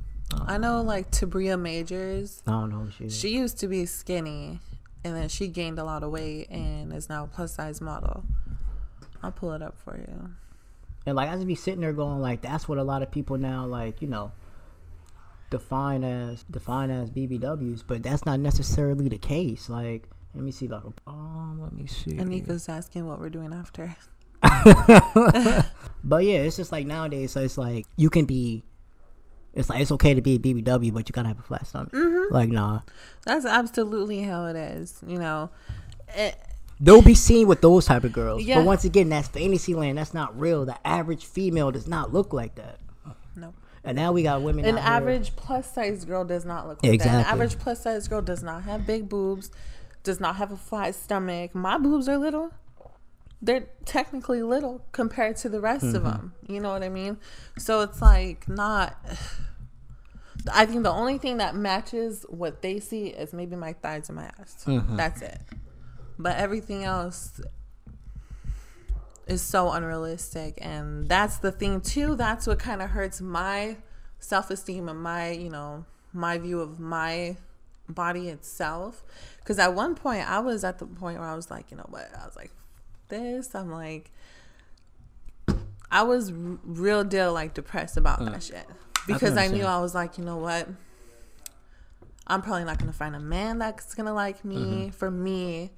[0.46, 2.42] I um, know, like Tabria Majors.
[2.46, 3.18] I don't know who she is.
[3.18, 4.60] She used to be skinny,
[5.04, 8.24] and then she gained a lot of weight and is now a plus size model.
[9.22, 10.32] I'll pull it up for you.
[11.06, 13.38] And like I just be sitting there going like that's what a lot of people
[13.38, 14.32] now like, you know,
[15.55, 19.69] define as define as BBWs, but that's not necessarily the case.
[19.69, 22.12] Like let me see like um let me see.
[22.12, 23.95] Anika's asking what we're doing after.
[26.07, 28.62] But yeah, it's just like nowadays so it's like you can be
[29.55, 31.93] it's like it's okay to be a BBW, but you gotta have a flat stomach.
[31.93, 32.35] Mm-hmm.
[32.35, 32.81] Like nah,
[33.25, 35.01] That's absolutely how it is.
[35.07, 35.51] You know,
[36.14, 36.37] it,
[36.81, 38.43] they'll be seen with those type of girls.
[38.43, 38.57] Yeah.
[38.57, 39.97] But once again, that's fantasy land.
[39.99, 40.67] That's not real.
[40.67, 42.81] The average female does not look like that.
[43.37, 43.55] no.
[43.85, 44.64] And now we got women.
[44.64, 47.07] An out here- average plus size girl does not look like that.
[47.09, 49.51] An average plus size girl does not have big boobs,
[50.03, 51.55] does not have a flat stomach.
[51.55, 52.51] My boobs are little.
[53.42, 55.97] They're technically little compared to the rest Mm-hmm.
[55.97, 56.33] of them.
[56.49, 57.18] You know what I mean?
[57.59, 58.97] So it's like not.
[60.53, 64.16] I think the only thing that matches what they see is maybe my thighs and
[64.16, 64.64] my ass.
[64.66, 64.97] Mm-hmm.
[64.97, 65.38] That's it.
[66.18, 67.40] But everything else
[69.26, 72.14] is so unrealistic and that's the thing too.
[72.14, 73.76] That's what kind of hurts my
[74.18, 77.37] self-esteem and my you know my view of my
[77.88, 79.02] body itself.
[79.38, 81.87] Because at one point i was at the point where i was like you know
[81.88, 82.10] what?
[82.20, 82.52] I was like
[83.08, 83.54] this.
[83.54, 84.10] I'm like
[85.90, 88.66] i was r- real deal like depressed about that shit.
[89.06, 90.68] Because i knew i was like you know what?
[92.26, 94.90] I'm probably not gonna find a man that's gonna like me.
[94.90, 95.70] For me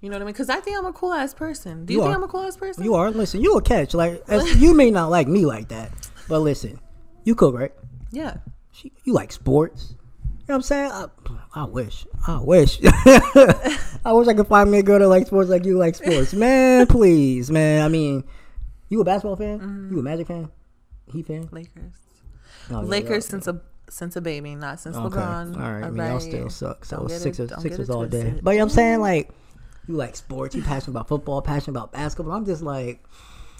[0.00, 0.32] you know what I mean?
[0.32, 1.84] Because I think I'm a cool ass person.
[1.86, 2.16] Do you, You think are.
[2.18, 2.84] I'm a cool ass person?
[2.84, 3.10] You are.
[3.10, 3.94] Listen, you a catch.
[3.94, 5.90] Like as, you may not like me like that,
[6.28, 6.78] but listen,
[7.24, 7.72] you cook, right?
[8.10, 8.36] Yeah.
[8.72, 9.90] She, you like sports.
[9.90, 10.90] You know what I'm saying?
[10.92, 11.06] I,
[11.54, 12.06] I wish.
[12.26, 12.78] I wish.
[12.84, 16.32] I wish I could find me a girl that likes sports like you like sports.
[16.32, 17.84] Man, please, man.
[17.84, 18.24] I mean,
[18.88, 19.58] you a basketball fan?
[19.60, 19.92] Mm-hmm.
[19.94, 20.48] You a Magic fan?
[21.12, 21.48] He fan?
[21.52, 21.92] Lakers.
[22.70, 25.16] Yeah, Lakers y'all- since a since a baby, not since Okay.
[25.16, 25.56] LeBron.
[25.56, 25.84] All right.
[25.84, 26.84] I mean, y'all still suck.
[26.84, 28.38] So Don't get it- Sixers, Sixers all day.
[28.42, 29.00] But you know what I'm saying?
[29.00, 29.30] Like,
[29.88, 30.54] you like sports.
[30.54, 32.34] You passionate about football, passionate about basketball.
[32.34, 33.02] I'm just like,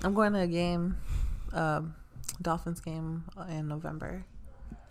[0.04, 0.96] I'm going to a game,
[1.52, 1.94] um,
[2.42, 4.24] Dolphins game in November.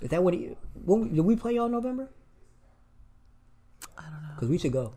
[0.01, 2.09] is that what he, when, did we play y'all in November?
[3.97, 4.29] I don't know.
[4.35, 4.93] Because we should go.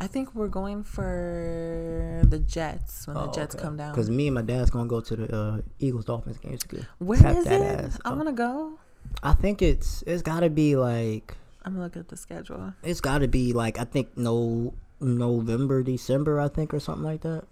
[0.00, 3.92] I think we're going for the Jets when the Jets come down.
[3.92, 7.18] Because me and my dad's gonna go to the uh, Eagles Dolphins games to Where
[7.18, 7.62] that it?
[7.84, 7.98] ass.
[8.04, 8.78] I'm Uh, gonna go.
[9.22, 12.74] I think it's it's gotta be like I'm gonna look at the schedule.
[12.82, 17.44] it's gotta be like I think no November December I think or something like that.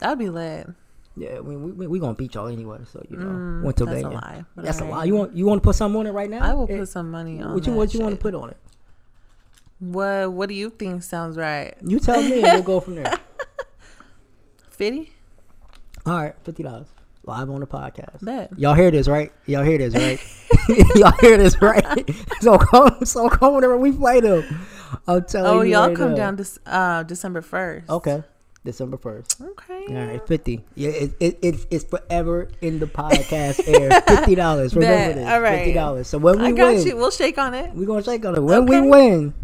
[0.00, 0.68] That would be lit.
[1.16, 3.26] Yeah, we we, we gonna beat y'all anyway, so you know.
[3.26, 4.98] Mm, went to that's a lie, That's a alright.
[4.98, 5.04] lie.
[5.04, 6.38] You want you want to put something on it right now?
[6.40, 7.54] I will Eh, put some money on it.
[7.54, 8.56] What you what you want to put on it?
[9.80, 11.74] What What do you think sounds right?
[11.84, 13.18] You tell me, and we'll go from there.
[14.70, 15.12] Fifty?
[16.06, 16.86] All right, fifty dollars
[17.28, 18.24] live on the podcast.
[18.24, 18.50] Bet.
[18.58, 19.30] Y'all hear this, right?
[19.46, 20.18] Y'all hear this, right?
[20.96, 22.10] y'all hear this, right?
[22.40, 24.44] so come, so come whenever we play them.
[25.06, 25.72] I'm telling Oh, you.
[25.72, 26.16] y'all right come now.
[26.16, 27.88] down this uh December first.
[27.90, 28.22] Okay,
[28.64, 29.36] December first.
[29.40, 29.84] Okay.
[29.90, 30.64] All right, fifty.
[30.74, 34.00] Yeah, it, it, it's it's forever in the podcast air.
[34.08, 34.74] Fifty dollars.
[34.74, 35.28] Remember this.
[35.28, 35.58] All right.
[35.58, 36.08] Fifty dollars.
[36.08, 36.96] So when we I got win, you.
[36.96, 37.72] We'll shake on it.
[37.74, 38.42] We're gonna shake on it.
[38.42, 39.34] When we win,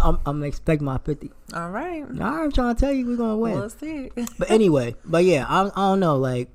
[0.00, 1.32] I'm I'm expect my fifty.
[1.52, 2.02] All right.
[2.02, 3.52] All right, I'm trying to tell you, we're gonna win.
[3.54, 4.10] Well, let's see.
[4.38, 6.48] But anyway, but yeah, I, I don't know, like,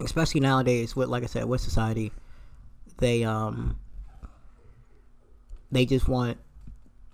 [0.00, 2.12] especially nowadays with, like I said, with society,
[2.98, 3.78] they um,
[5.70, 6.38] they just want,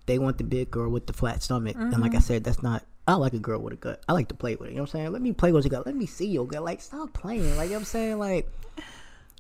[0.07, 2.85] they want the big girl with the flat stomach, and like I said, that's not.
[3.09, 4.01] I like a girl with a gut.
[4.09, 4.73] I like to play with it.
[4.73, 5.13] You know what I'm saying?
[5.13, 5.87] Let me play with your gut.
[5.87, 6.63] Let me see your gut.
[6.63, 7.57] Like, stop playing.
[7.57, 8.19] Like, you know what I'm saying?
[8.21, 8.49] Like,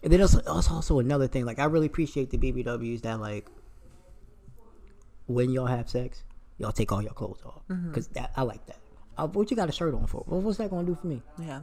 [0.02, 1.44] and then that's, that's also another thing.
[1.46, 3.46] Like, I really appreciate the BBWs that like
[5.26, 6.24] when y'all have sex,
[6.58, 7.88] y'all take all your clothes off Mm-hmm.
[7.88, 8.78] because that I like that.
[9.16, 10.24] Uh, what you got a shirt on for?
[10.26, 11.22] Well, what's that gonna do for me?
[11.38, 11.60] Yeah,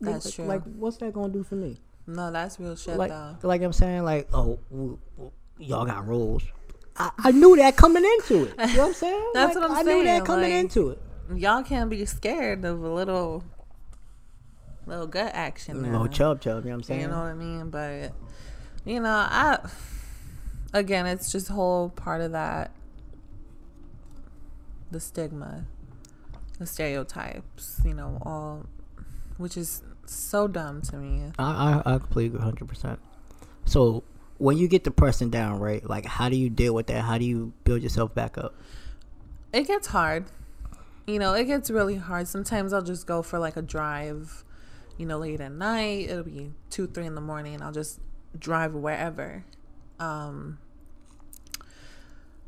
[0.00, 0.44] that's like, true.
[0.46, 1.78] Like, what's that gonna do for me?
[2.08, 3.36] no, that's real shit Like, though.
[3.42, 6.44] like I'm saying, like, oh, w- w- y'all got rules.
[6.96, 8.54] I, I knew that coming into it.
[8.58, 9.30] You know what I'm saying?
[9.34, 9.88] That's Like, what I'm saying.
[9.88, 11.02] I knew that coming like- into it.
[11.34, 13.42] Y'all can't be scared of a little,
[14.86, 15.84] little gut action.
[15.84, 16.62] A little chub chub.
[16.64, 17.00] You know what I'm saying?
[17.00, 17.70] You know what I mean?
[17.70, 18.12] But
[18.84, 19.58] you know, I
[20.72, 22.70] again, it's just whole part of that
[24.90, 25.64] the stigma,
[26.60, 28.66] the stereotypes, you know, all
[29.36, 29.82] which is
[30.14, 31.32] so dumb to me.
[31.38, 32.98] I, I, I completely agree 100%.
[33.64, 34.04] So,
[34.38, 35.88] when you get depressed down, right?
[35.88, 37.02] Like, how do you deal with that?
[37.02, 38.54] How do you build yourself back up?
[39.52, 40.26] It gets hard.
[41.06, 42.28] You know, it gets really hard.
[42.28, 44.44] Sometimes I'll just go for like a drive,
[44.98, 46.10] you know, late at night.
[46.10, 47.62] It'll be two, three in the morning.
[47.62, 48.00] I'll just
[48.38, 49.44] drive wherever.
[49.98, 50.58] Um,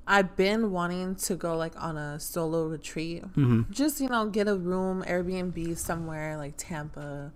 [0.06, 3.24] I've been wanting to go like on a solo retreat.
[3.70, 7.32] Just, you know, get a room, Airbnb somewhere like Tampa,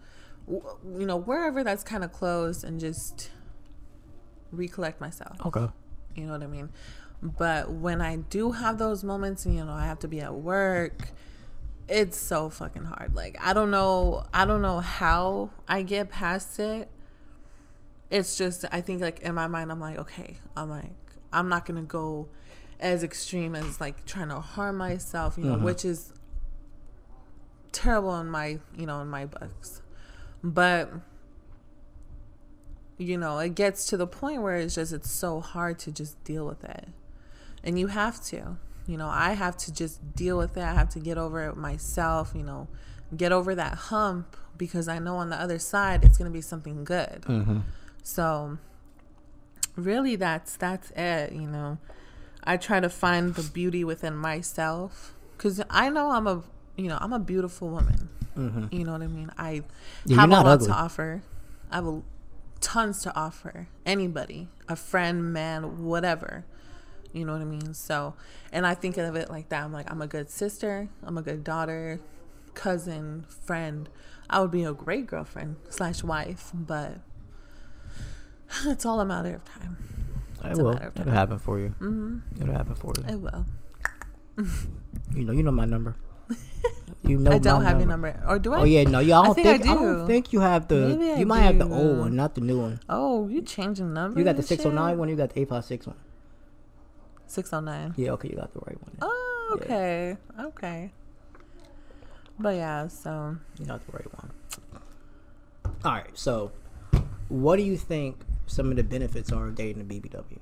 [0.52, 3.30] you know, wherever that's kind of closed and just
[4.50, 5.36] recollect myself.
[5.46, 5.66] Okay.
[6.14, 6.70] You know what I mean?
[7.22, 10.34] But when I do have those moments, and you know, I have to be at
[10.34, 11.08] work,
[11.88, 13.14] it's so fucking hard.
[13.14, 16.88] Like I don't know, I don't know how I get past it.
[18.10, 20.90] It's just I think like in my mind, I'm like, okay, I'm like,
[21.32, 22.28] I'm not gonna go
[22.80, 25.64] as extreme as like trying to harm myself, you know, mm-hmm.
[25.64, 26.12] which is
[27.70, 29.80] terrible in my, you know, in my books.
[30.42, 30.90] But
[32.98, 36.22] you know, it gets to the point where it's just it's so hard to just
[36.24, 36.88] deal with it.
[37.64, 38.58] And you have to.
[38.86, 40.62] You know, I have to just deal with it.
[40.62, 42.66] I have to get over it myself, you know,
[43.16, 46.40] get over that hump because I know on the other side it's going to be
[46.40, 47.22] something good.
[47.22, 47.60] Mm-hmm.
[48.02, 48.58] So
[49.76, 51.78] really that's that's it, you know.
[52.44, 56.42] I try to find the beauty within myself cuz I know I'm a,
[56.76, 58.08] you know, I'm a beautiful woman.
[58.36, 59.30] You know what I mean?
[59.36, 59.62] I
[60.06, 60.66] Yeah, have a lot ugly.
[60.68, 61.22] to offer.
[61.70, 62.02] I have a,
[62.60, 66.44] tons to offer anybody, a friend, man, whatever.
[67.12, 67.74] You know what I mean?
[67.74, 68.14] So,
[68.52, 69.62] and I think of it like that.
[69.64, 70.88] I'm like, I'm a good sister.
[71.02, 72.00] I'm a good daughter,
[72.54, 73.88] cousin, friend.
[74.30, 76.98] I would be a great girlfriend slash wife, but
[78.64, 79.76] it's all a matter of time.
[80.44, 80.70] It It's will.
[80.96, 81.74] It'll happen for you.
[81.80, 82.42] Mm-hmm.
[82.42, 83.04] It'll happen for you.
[83.08, 83.46] It will.
[85.14, 85.94] You know, you know my number.
[87.04, 88.60] You know I don't my have your number, or do oh, I?
[88.60, 89.18] Oh yeah, no, yeah.
[89.18, 89.80] I I don't think I think, I, do.
[89.80, 90.96] don't think you have the.
[90.96, 91.74] Maybe I you might have the do.
[91.74, 92.80] old one, not the new one.
[92.88, 94.18] Oh, you changing numbers?
[94.18, 95.08] You got the and 609 one.
[95.08, 95.96] You got the 856 one.
[97.26, 97.94] 609.
[97.96, 98.96] Yeah, okay, you got the right one.
[99.02, 99.64] Oh, Yeah.
[99.64, 100.16] okay.
[100.38, 100.92] Okay.
[102.38, 104.30] But yeah, so You got the right one.
[105.84, 106.52] All right, so
[107.28, 110.38] what do you think some of the benefits are of dating a BBW?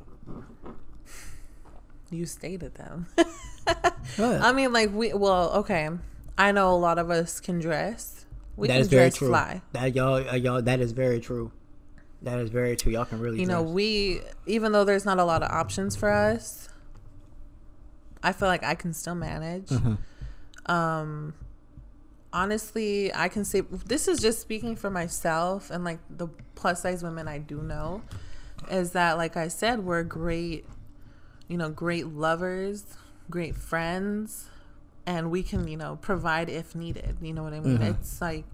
[2.10, 3.06] you stated them.
[4.18, 5.12] I mean, like we.
[5.12, 5.88] Well, okay.
[6.40, 8.24] I know a lot of us can dress.
[8.56, 9.28] We That can is very dress true.
[9.28, 9.62] fly.
[9.72, 11.52] That y'all, uh, y'all, that is very true.
[12.22, 12.92] That is very true.
[12.92, 16.10] Y'all can really, You know, we even though there's not a lot of options for
[16.10, 16.70] us,
[18.22, 19.68] I feel like I can still manage.
[19.68, 20.70] Mm-hmm.
[20.70, 21.34] Um,
[22.32, 27.02] honestly, I can say this is just speaking for myself and like the plus size
[27.02, 28.02] women I do know,
[28.70, 30.64] is that like I said, we're great,
[31.48, 32.84] you know, great lovers,
[33.30, 34.48] great friends,
[35.06, 37.16] and we can you know provide if needed.
[37.20, 37.78] You know what I mean?
[37.78, 37.90] Mhm.
[38.00, 38.44] It's like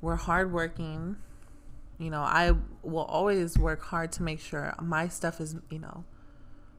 [0.00, 1.16] we're hardworking.
[1.98, 6.04] You know, I will always work hard to make sure my stuff is, you know,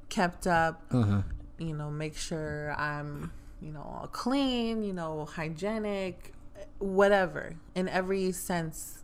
[0.09, 0.89] kept up.
[0.89, 1.23] Mhm.
[1.59, 6.33] You know, make sure I'm, you know, all clean, you know, hygienic,
[6.79, 7.53] whatever.
[7.75, 9.03] In every sense,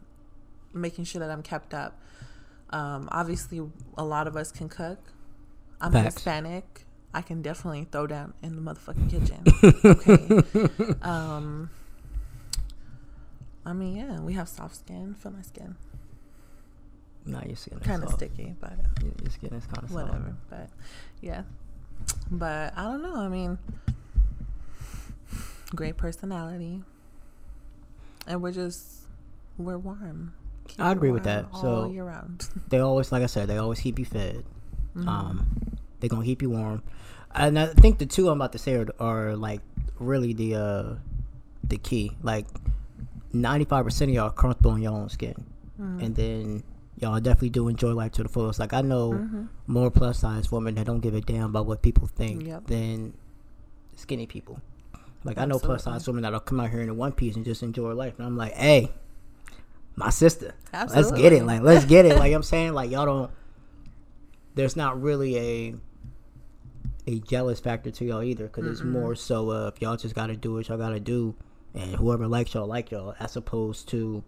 [0.74, 1.98] making sure that I'm kept up.
[2.72, 3.62] Um, obviously,
[3.98, 5.00] a lot of us can cook.
[5.80, 6.16] I'm Facts.
[6.16, 6.86] Hispanic.
[7.14, 9.44] I can definitely throw down in the motherfucking kitchen.
[9.84, 10.96] okay.
[11.02, 11.70] Um,
[13.66, 15.16] I mean, yeah, we have soft skin.
[15.16, 15.76] Feel my skin.
[17.26, 20.36] Nah, your skin is Kind of sticky, but Your, your skin is kind of whatever.
[20.50, 20.70] But
[21.22, 21.44] yeah,
[22.32, 23.16] but I don't know.
[23.16, 23.58] I mean,
[25.76, 26.82] great personality,
[28.28, 29.02] and we're just
[29.58, 30.34] we're warm.
[30.68, 31.48] Keep I agree with that.
[31.54, 32.48] all So- year round.
[32.70, 34.44] They always, like I said, they always keep you fed.
[34.96, 35.10] Mm-hmm.
[35.10, 35.48] Um,
[36.00, 36.84] they're gonna keep you warm.
[37.34, 39.62] And I think the two I'm about to say are, are like
[40.00, 40.96] really the uh
[41.64, 42.12] the key.
[42.24, 42.48] Like
[43.34, 45.46] ninety five percent of y'all are comfortable in your own skin,
[45.80, 46.00] Mm-hmm.
[46.04, 46.64] and then
[46.98, 48.60] y'all definitely do enjoy life to the fullest.
[48.60, 49.44] Like I know Mm-hmm.
[49.68, 52.68] more plus size women that don't give a damn about what people think Yep.
[52.68, 53.14] than
[53.96, 54.60] skinny people.
[55.24, 57.44] Like I know plus size women that'll come out here in a one piece and
[57.46, 58.90] just enjoy life, and I'm like, hey,
[59.96, 61.44] my sister, let's get it.
[61.46, 62.18] Like let's get it.
[62.18, 63.32] Like I'm saying, like y'all don't.
[64.56, 65.76] There's not really a
[67.14, 70.54] a jealous factor to y'all either, because it's more so if y'all just gotta do
[70.54, 71.36] what y'all gotta do,
[71.74, 74.24] and whoever likes y'all like y'all, as opposed to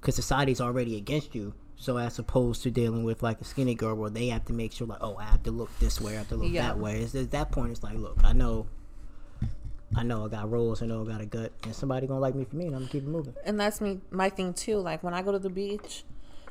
[0.00, 1.54] because society's already against you.
[1.76, 4.72] So as opposed to dealing with like a skinny girl where they have to make
[4.72, 6.62] sure like, oh, I have to look this way, I have to look Yeah.
[6.68, 7.00] that way.
[7.00, 8.66] It's, at that point, it's like, look, I know,
[9.96, 12.34] I know I got rolls, I know I got a gut, and somebody gonna like
[12.34, 13.34] me for me, and I'm gonna keep it moving.
[13.44, 16.04] and that's me my thing too like when i go to the beach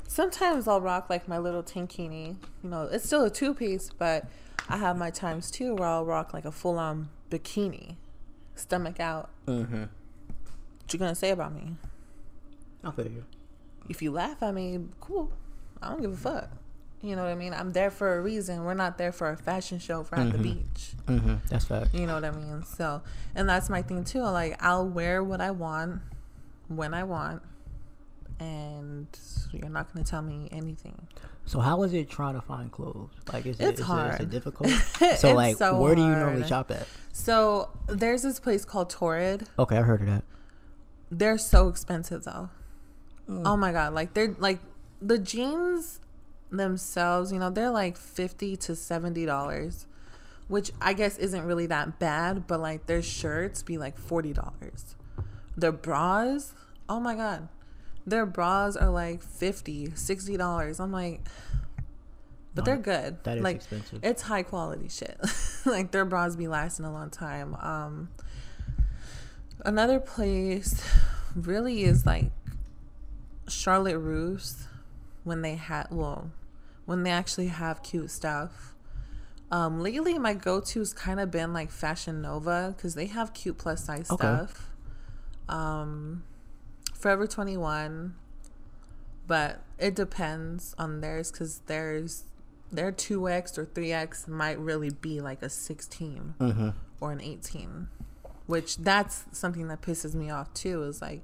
[0.08, 4.26] sometimes i'll rock like my little tankini you know it's still a two-piece but
[4.70, 7.96] i have my times too where i'll rock like a full-on bikini
[8.56, 9.30] stomach out.
[9.48, 9.82] Mm-hmm.
[9.82, 11.76] what you gonna say about me?
[12.84, 13.26] I feel you.
[13.90, 15.32] if you laugh at me cool.
[15.82, 16.50] I don't give a fuck.
[17.02, 17.54] You know what i mean?
[17.54, 18.64] I'm there for a reason.
[18.64, 20.02] We're not there for a fashion show.
[20.02, 20.94] If we're at the beach.
[21.08, 21.36] Mm-hmm.
[21.50, 21.94] That's fact.
[21.94, 22.64] you know what i mean?
[22.64, 23.02] So
[23.36, 24.22] and that's my thing too.
[24.22, 26.02] Like i'll wear what i want
[26.70, 27.42] when i want
[28.48, 29.08] and
[29.52, 30.98] you're not going to tell me anything
[31.46, 33.12] So how is it trying to find clothes?
[33.32, 34.70] Like, is it, It's is it, is it difficult?
[35.24, 36.88] So like, so where do you normally shop at?
[37.12, 40.24] so there's this place called torrid Okay, I've heard of that.
[41.12, 42.50] they're so expensive though
[43.30, 43.44] Mm.
[43.46, 44.60] oh my god like they're like
[45.02, 46.02] the jeans
[46.52, 49.88] themselves you know they're like 50 to 70 dollars
[50.50, 54.96] which i guess isn't really that bad but like their shirts be like 40 dollars
[55.56, 56.54] their bras
[56.90, 57.48] oh my god
[58.06, 61.22] their bras are like 50 60 dollars i'm like
[62.56, 64.00] but they're good that is like expensive.
[64.04, 65.18] it's high quality shit
[65.66, 68.10] like their bras be lasting a long time um
[69.66, 70.84] another place
[71.36, 72.32] really is like
[73.48, 74.68] Charlotte Russe
[75.24, 76.32] when they had well
[76.86, 78.76] when they actually have cute stuff.
[79.52, 83.86] Um, lately, my go-to's kind of been like Fashion Nova because they have cute plus
[83.86, 84.24] size Okay.
[84.24, 84.70] stuff.
[85.48, 86.24] Um,
[87.04, 88.16] Forever Twenty One,
[89.28, 92.24] but it depends on theirs because theirs
[92.72, 96.70] their two X or three X might really be like a sixteen Mm-hmm.
[97.02, 97.90] or an 18
[98.46, 101.22] which that's something that pisses me off too is like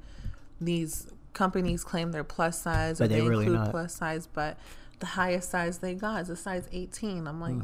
[0.59, 3.71] these companies claim they're plus size or But they they're really include not.
[3.71, 4.57] plus size but
[4.99, 7.55] the highest size they got is a size 18 i'm like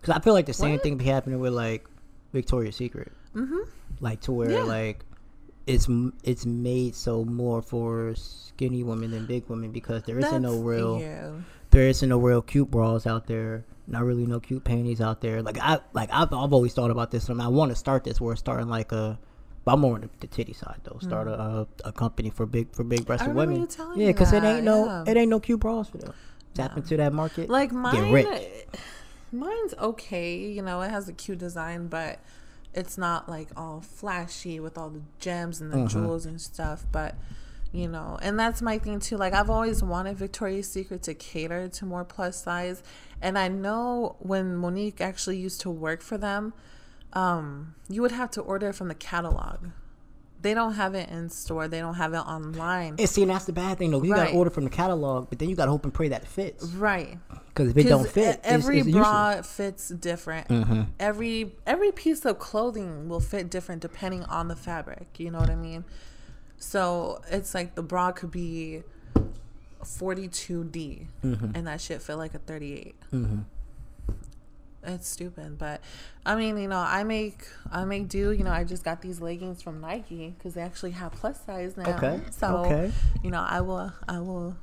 [0.00, 0.82] Because I feel like the same What?
[0.82, 1.86] thing be happening with like
[2.32, 3.12] Victoria's Secret.
[3.34, 3.58] mm-hmm
[4.00, 4.64] like to where Yeah.
[4.64, 5.04] like
[5.66, 5.88] it's
[6.22, 11.00] it's made so more for skinny women than big women because there isn't no real
[11.00, 11.30] yeah
[11.70, 15.42] there isn't no real cute bras out there not really no cute panties out there
[15.42, 18.20] like i like i've, I've always thought about this and i want to start this
[18.20, 19.18] where starting like a
[19.64, 20.98] but I'm more on the, the titty side though.
[21.00, 23.36] Start a, a a company for big for big breasted Hmm.
[23.36, 23.66] women.
[23.96, 25.04] yeah, because it ain't no yeah.
[25.06, 26.12] it ain't no cute bras for them.
[26.52, 27.48] Tap into that market.
[27.48, 28.28] like get mine rich.
[29.32, 32.18] mine's okay you know it has a cute design but
[32.74, 35.86] it's not like all flashy with all the gems and the Mm-hmm.
[36.04, 37.14] jewels and stuff but
[37.72, 41.68] you know and that's my thing too like i've always wanted victoria's secret to cater
[41.68, 42.82] to more plus size
[43.20, 46.52] and i know when monique actually used to work for them
[47.14, 49.58] um you would have to order from the catalog
[50.44, 53.46] they don't have it in store they don't have it online And see, and that's
[53.46, 54.02] the bad thing though.
[54.04, 56.28] You gotta order from the catalog, but then you gotta hope and pray that it
[56.28, 56.64] fits.
[56.66, 59.46] right Because if it don't fit, e- it's- every it's bra useless.
[59.56, 60.46] fits different.
[60.48, 60.82] Mm-hmm.
[61.00, 65.08] Every every piece of clothing will fit different depending on the fabric.
[65.18, 65.84] You know what I mean?
[66.58, 68.82] So it's like the bra could be
[69.82, 71.50] 42D, Mm-hmm.
[71.54, 72.94] and that shit fit like a 38.
[74.86, 75.80] It's stupid, but
[76.26, 78.32] I mean, you know, I make I make do.
[78.32, 81.76] You know, I just got these leggings from Nike because they actually have plus size
[81.76, 81.96] now.
[81.96, 82.92] Okay, So okay.
[83.22, 84.56] you know, I will I will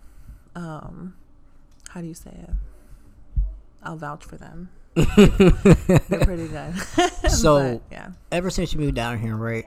[0.55, 1.15] um
[1.89, 2.49] how do you say it?
[3.83, 4.69] I'll vouch for them.
[4.95, 6.73] They're pretty good.
[7.29, 8.11] So- But, yeah.
[8.31, 9.65] Ever since you moved down here, right?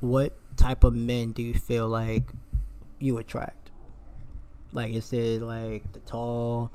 [0.00, 2.22] What type of men do you feel like
[2.98, 3.70] you attract?
[4.72, 6.70] Like, is it like the tall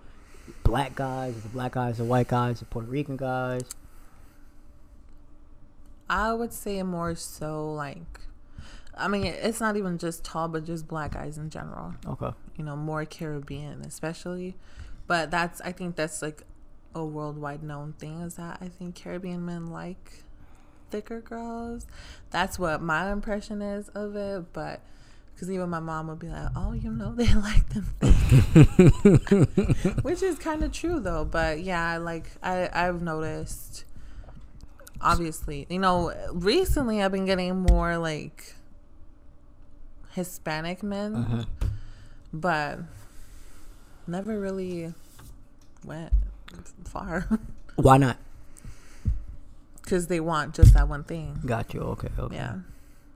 [0.64, 1.36] black guys?
[1.42, 3.64] the black guys, the white guys, the Puerto Rican guys?
[6.10, 8.20] I would say more so like
[8.96, 11.96] I mean, it's not even just tall, but just black guys in general.
[12.06, 12.32] Okay.
[12.58, 14.56] You know, more Caribbean, especially.
[15.08, 16.44] But that's, I think that's like
[16.94, 20.24] a worldwide known thing is that I think Caribbean men like
[20.91, 21.88] thicker girls.
[22.30, 24.54] That's what my impression is of it.
[24.54, 24.82] But
[25.34, 27.86] because even my mom would be like, oh, you know, they like them.
[30.04, 31.26] Which is kind of true though.
[31.26, 33.86] But yeah, like, I, I've noticed
[35.06, 38.56] obviously you know recently i've been getting more like
[40.12, 41.44] hispanic men Uh-huh.
[42.32, 42.80] but
[44.08, 44.94] never really
[45.84, 46.14] went
[46.86, 47.28] far
[47.76, 48.16] Why not?
[49.82, 51.82] because they want just that one thing Got you.
[51.82, 52.08] Okay.
[52.18, 52.36] Okay.
[52.38, 52.60] yeah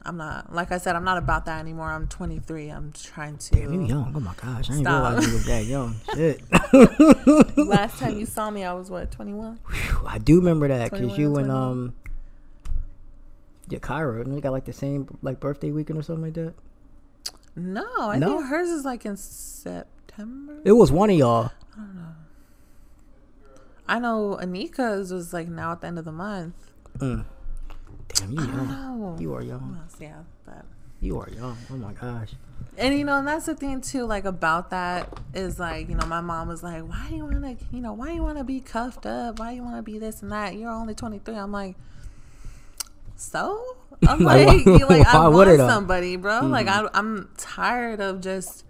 [0.08, 0.54] I'm not.
[0.54, 1.92] Like I said, I'm not about that anymore.
[1.92, 2.70] I'm 23.
[2.70, 3.52] I'm trying to.
[3.56, 4.14] Damn, you young.
[4.16, 5.04] Oh my gosh, I didn't Stop.
[5.12, 5.96] realize you was that young.
[6.16, 7.58] Shit.
[7.58, 9.60] Last time you saw me, I was what 21.
[10.08, 11.94] I do remember that because 21, you and um,
[13.68, 16.54] yeah, Kyra, and they got like the same like birthday weekend or something like that.
[17.58, 18.38] No, I No?
[18.38, 20.62] think hers is like in September.
[20.64, 21.52] It was one of y'all.
[23.90, 26.56] I know Anika's was like now at the end of the month.
[26.98, 27.26] Mm.
[28.10, 28.70] Damn, you young.
[28.72, 29.80] Oh, You are young.
[30.00, 30.66] yeah, but
[31.02, 31.58] You are young.
[31.72, 32.32] Oh my gosh.
[32.78, 36.06] and you know, and that's the thing too, like about that is like, you know,
[36.08, 38.60] my mom was like, Why do you wanna you know, why do you wanna be
[38.60, 39.40] cuffed up?
[39.40, 40.56] Why do you wanna be this and that?
[40.56, 41.36] You're only twenty three.
[41.36, 41.76] I'm like,
[43.16, 43.64] So?
[44.08, 46.42] I'm Like, like, why- you like I want somebody, bro.
[46.46, 46.96] Like Mm-hmm.
[46.96, 48.64] I I'm tired of just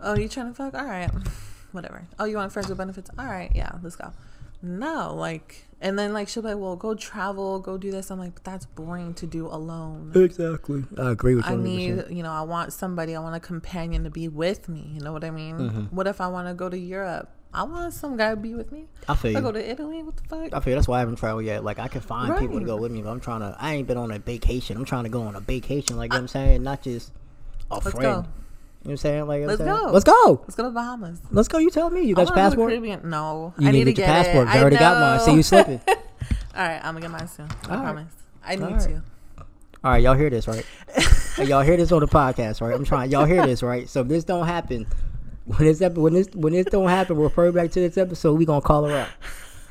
[0.00, 0.74] Oh, you trying to fuck?
[0.74, 1.10] All right.
[1.72, 2.06] Whatever.
[2.18, 3.10] Oh, you want friends with benefits?
[3.18, 4.12] All right, yeah, let's go.
[4.62, 8.10] No, like and then like she'll be like, Well, go travel, go do this.
[8.10, 10.12] I'm like, but that's boring to do alone.
[10.14, 10.84] Exactly.
[10.98, 11.52] I agree with you.
[11.52, 11.62] I 100%.
[11.62, 14.90] need, you know, I want somebody, I want a companion to be with me.
[14.94, 15.58] You know what I mean?
[15.58, 15.80] Mm-hmm.
[15.94, 17.30] What if I want to go to Europe?
[17.52, 18.86] I want some guy to be with me.
[19.06, 20.02] I feel I go to Italy.
[20.02, 20.54] What the fuck?
[20.54, 21.62] I feel that's why I haven't traveled yet.
[21.62, 23.54] Like I can find people to go with me, but I'm trying to.
[23.60, 24.76] I ain't been on a vacation.
[24.76, 25.96] I'm trying to go on a vacation.
[25.96, 27.12] Like you know what I'm saying, not just
[27.70, 28.24] a Let's friend.
[28.24, 28.26] go.
[28.84, 29.26] You know what I'm saying?
[29.26, 29.74] Like Let's saying?
[29.74, 29.90] go.
[29.92, 30.40] Let's go.
[30.42, 31.18] Let's go to the Bahamas.
[31.30, 31.56] Let's go.
[31.56, 32.02] You tell me.
[32.02, 32.70] You got your wanna go to passport?
[32.70, 33.08] Caribbean.
[33.10, 34.48] No, You I need to get your get passport.
[34.48, 34.50] It.
[34.50, 35.20] I already got mine.
[35.20, 35.80] See you slipping.
[35.88, 35.96] All
[36.56, 37.46] right, I'm gonna get mine soon.
[37.46, 37.82] I All right.
[37.82, 38.12] promise.
[38.44, 38.80] I need All right.
[38.80, 39.02] to.
[39.82, 40.64] All right, y'all hear this, right?
[41.34, 42.72] Hey, y'all hear this on the podcast, right?
[42.72, 43.10] I'm trying.
[43.10, 43.88] Y'all hear this, right?
[43.88, 44.86] So if this don't happen,
[45.46, 48.38] when this ep- when this when this don't happen, refer back to this episode.
[48.38, 49.08] We gonna call her out.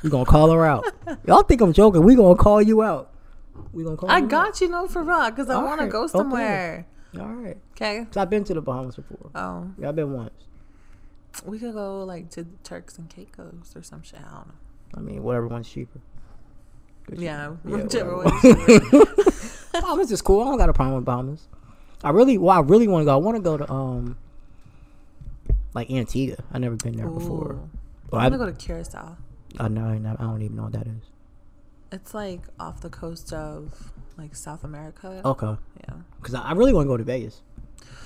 [0.03, 0.85] We gonna call her out.
[1.25, 2.03] Y'all think I'm joking?
[2.03, 3.11] We gonna call you out.
[3.71, 4.11] We gonna call.
[4.11, 6.85] I you got you, no, for real, because I want to go somewhere.
[7.15, 7.21] Out.
[7.21, 7.57] All right.
[7.83, 8.07] Okay.
[8.11, 9.29] So I've been to the Bahamas before.
[9.35, 10.31] Oh, Yeah, I've been once.
[11.45, 14.19] we could go like to Turks and Caicos or some shit.
[14.19, 14.53] I don't know.
[14.95, 15.99] I mean, whatever one's cheaper.
[17.07, 17.77] Good Yeah, cheaper.
[17.83, 18.97] whichever whatever.
[18.97, 19.05] one.
[19.81, 20.41] Bahamas is cool.
[20.41, 21.47] I don't got a problem with Bahamas.
[22.03, 23.13] I really, well, I really want to go.
[23.13, 24.17] I want to go to um,
[25.73, 26.37] like Antigua.
[26.53, 27.53] I never been there before.
[27.53, 27.69] Ooh.
[28.11, 29.17] Well, I I, want to go to Curacao.
[29.59, 29.87] I know.
[29.87, 31.03] I don't even know what that is.
[31.91, 35.21] It's like off the coast of like South America.
[35.25, 35.55] Okay,
[35.87, 35.95] Yeah.
[36.21, 37.41] because I really want to go to Vegas.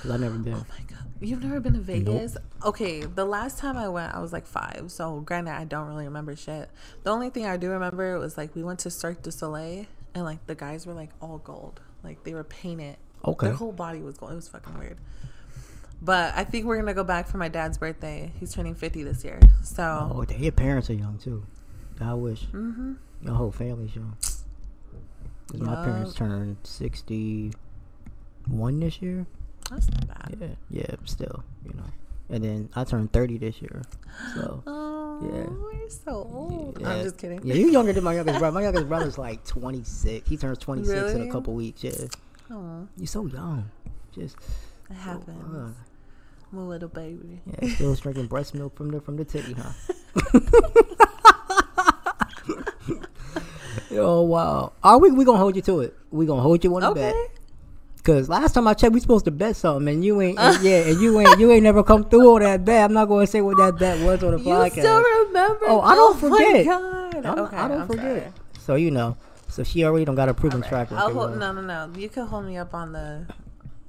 [0.08, 0.54] Because I've never been.
[0.54, 1.04] Oh my god.
[1.20, 2.38] You've never been to Vegas?
[2.64, 4.86] Okay, the last time I went, I was like five.
[4.90, 6.70] So granted, I don't really remember shit.
[7.04, 10.24] The only thing I do remember was like we went to Cirque du Soleil, and
[10.24, 12.96] like the guys were like all gold, like they were painted.
[13.26, 13.48] Okay.
[13.48, 14.32] Their whole body was gold.
[14.32, 14.98] It was fucking weird.
[16.02, 18.32] But I think we're gonna go back for my dad's birthday.
[18.40, 19.40] He's turning fifty this year.
[19.64, 19.84] So
[20.14, 21.44] Oh, your parents are young too.
[22.00, 22.94] I wish hmm
[23.24, 24.16] your whole family's young.
[25.50, 29.26] 'Cause my parents turned sixty-one this year.
[29.70, 30.36] That's not bad.
[30.70, 31.84] Yeah, yeah, still, you know.
[32.30, 33.82] And then I turned thirty this year.
[34.36, 35.80] So Oh, Yeah.
[35.80, 36.78] you're so old.
[36.82, 36.90] yeah.
[36.90, 37.40] I'm just kidding.
[37.44, 38.54] Yeah, you're younger than my youngest brother.
[38.54, 40.28] My youngest brother's like twenty-six.
[40.30, 41.84] He turns twenty-six in a couple weeks.
[41.84, 41.92] Yeah,
[42.52, 43.70] Oh, you're so young.
[44.14, 44.36] Just
[44.90, 45.56] it happens.
[45.56, 45.70] uh,
[46.52, 47.42] I'm a little baby.
[47.62, 49.72] yeah, still drinking breast milk from the from the titty, huh?
[53.92, 54.74] oh wow!
[54.84, 55.96] Are we we gonna hold you to it?
[56.12, 57.16] We gonna hold you on the bet.
[58.08, 60.40] Cause last time I checked, we supposed to bet something, and you ain't.
[60.40, 61.38] and yeah, and you ain't.
[61.40, 62.86] You ain't never come through on that bet.
[62.86, 64.72] I'm not going to say what that bet was on the You podcast.
[64.80, 65.66] still remember?
[65.68, 66.66] Oh, I don't oh my forget.
[66.66, 67.26] God.
[67.26, 68.04] I'm- okay, I don't I'm forget.
[68.06, 68.34] sorry.
[68.60, 69.18] So you know,
[69.50, 71.14] so she already don't got a proven track I'll record.
[71.32, 71.92] hold, no, no, no.
[72.00, 73.26] You can hold me up on the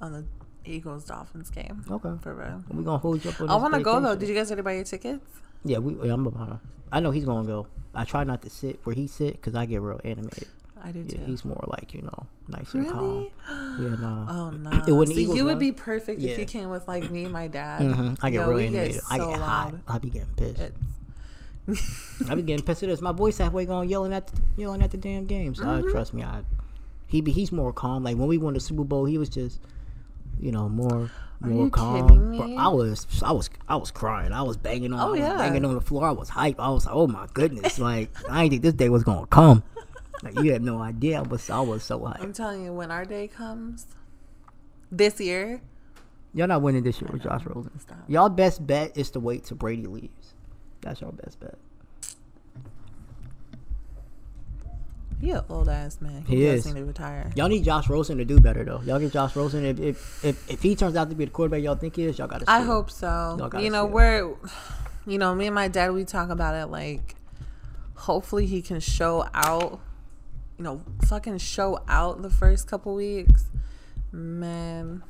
[0.00, 0.24] on the
[0.64, 1.84] Eagles Dolphins game.
[1.88, 2.64] Okay, For real.
[2.72, 3.40] we gonna hold you up.
[3.40, 4.16] On I want to go though.
[4.16, 5.24] Did you guys already buy your tickets?
[5.64, 5.94] Yeah, we.
[6.04, 6.58] Yeah, I'm behind.
[6.90, 7.68] I know he's gonna go.
[7.94, 10.48] I try not to sit where he sit because I get real animated.
[10.84, 11.20] I do too.
[11.26, 13.26] He's more like you know nice and calm.
[13.48, 13.90] really?
[13.90, 14.26] Yeah, nah.
[14.46, 14.70] Oh no!
[14.88, 16.32] It wouldn't See, Eagles you would be perfect Yeah.
[16.32, 17.82] if you came with like me, and my dad.
[17.82, 19.00] hmm I get Yo, real we animated.
[19.10, 19.72] I so get hot.
[19.72, 19.80] loud.
[19.88, 20.72] I be getting pissed.
[22.30, 23.00] I be getting pissed at this.
[23.02, 25.54] My voice halfway going yelling at the, yelling at the damn game.
[25.54, 25.88] So Mm-hmm.
[25.88, 26.22] I trust me.
[26.22, 26.40] I
[27.06, 28.02] he be he's more calm.
[28.04, 29.60] Like when we won the Super Bowl, he was just
[30.40, 31.10] you know more
[31.40, 32.56] more calm.
[32.58, 34.32] I was I was I was crying.
[34.32, 35.00] I was banging on.
[35.00, 35.36] Oh, I was yeah.
[35.36, 36.06] banging on the floor.
[36.06, 36.58] I was hype.
[36.58, 37.78] I was like, oh my goodness!
[37.78, 39.62] Like I didn't think this day was gonna come.
[40.22, 41.18] Like you have no idea.
[41.18, 42.20] I was I was so hype.
[42.20, 43.86] I'm telling you, when our day comes,
[44.90, 45.60] this year,
[46.34, 47.78] Y'all not winning this year with Josh Rosen.
[47.80, 47.98] Stop.
[48.06, 50.34] Y'all best bet is to wait till Brady leaves.
[50.82, 51.54] That's your best bet.
[55.20, 56.24] he an old ass man.
[56.26, 56.66] He, He is.
[56.66, 57.32] need to retire.
[57.34, 58.80] Y'all need Josh Rosen to do better though.
[58.82, 59.64] Y'all get Josh Rosen.
[59.64, 62.18] If if if, if he turns out to be the quarterback y'all think he is,
[62.18, 62.50] y'all got to.
[62.50, 63.50] I hope so.
[63.58, 64.34] You know, we're,
[65.06, 67.16] you know, me and my dad, we talk about it like,
[67.94, 69.80] hopefully he can show out,
[70.58, 73.44] you know, fucking show out the first couple weeks.
[74.12, 75.02] Man,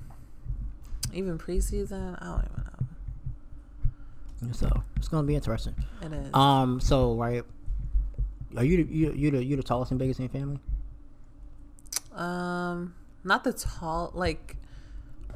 [1.13, 4.53] even preseason, I don't even know.
[4.53, 5.75] So it's gonna be interesting.
[6.03, 6.35] It is.
[6.35, 6.81] Um.
[6.81, 7.43] So right,
[8.57, 10.59] are you the, you you the you the tallest and biggest in your family?
[12.15, 12.95] Um,
[13.25, 14.57] not the tall like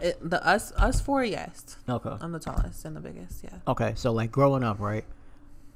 [0.00, 2.10] it, the us us four yes Okay.
[2.20, 3.92] i'm the tallest and the biggest yeah Okay.
[3.94, 5.04] So like growing up, right?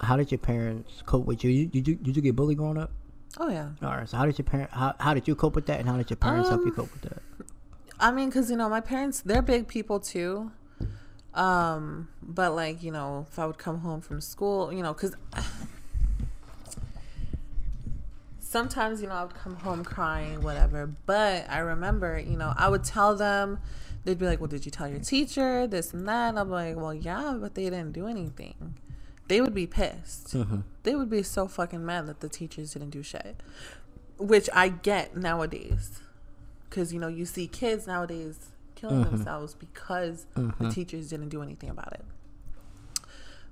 [0.00, 1.50] How did your parents cope with you?
[1.50, 2.90] You- Did you did you get bullied growing up?
[3.38, 4.08] Oh yeah All right.
[4.08, 6.10] So how did your parent how, how did you cope with that, and how did
[6.10, 7.22] your parents help you Um, cope with that?
[7.98, 10.52] I mean, because you know, my parents, they're big people too.
[11.34, 15.14] Um, but like, you know, if I would come home from school, you know, because
[18.40, 20.86] sometimes, you know, I would come home crying, whatever.
[21.06, 23.58] But I remember, you know, I would tell them,
[24.04, 26.30] they'd be like, Well, did you tell your teacher this and that?
[26.30, 28.74] And I'm like, Well, yeah, but they didn't do anything.
[29.28, 30.34] They would be pissed.
[30.34, 30.60] Mm-hmm.
[30.84, 33.36] They would be so fucking mad that the teachers didn't do shit,
[34.18, 36.00] which I get nowadays
[36.68, 39.16] because you know you see kids nowadays killing Mm-hmm.
[39.16, 42.04] themselves because the teachers didn't do anything about it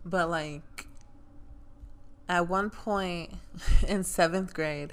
[0.05, 0.87] but like
[2.29, 3.31] at one point
[3.89, 4.93] in seventh grade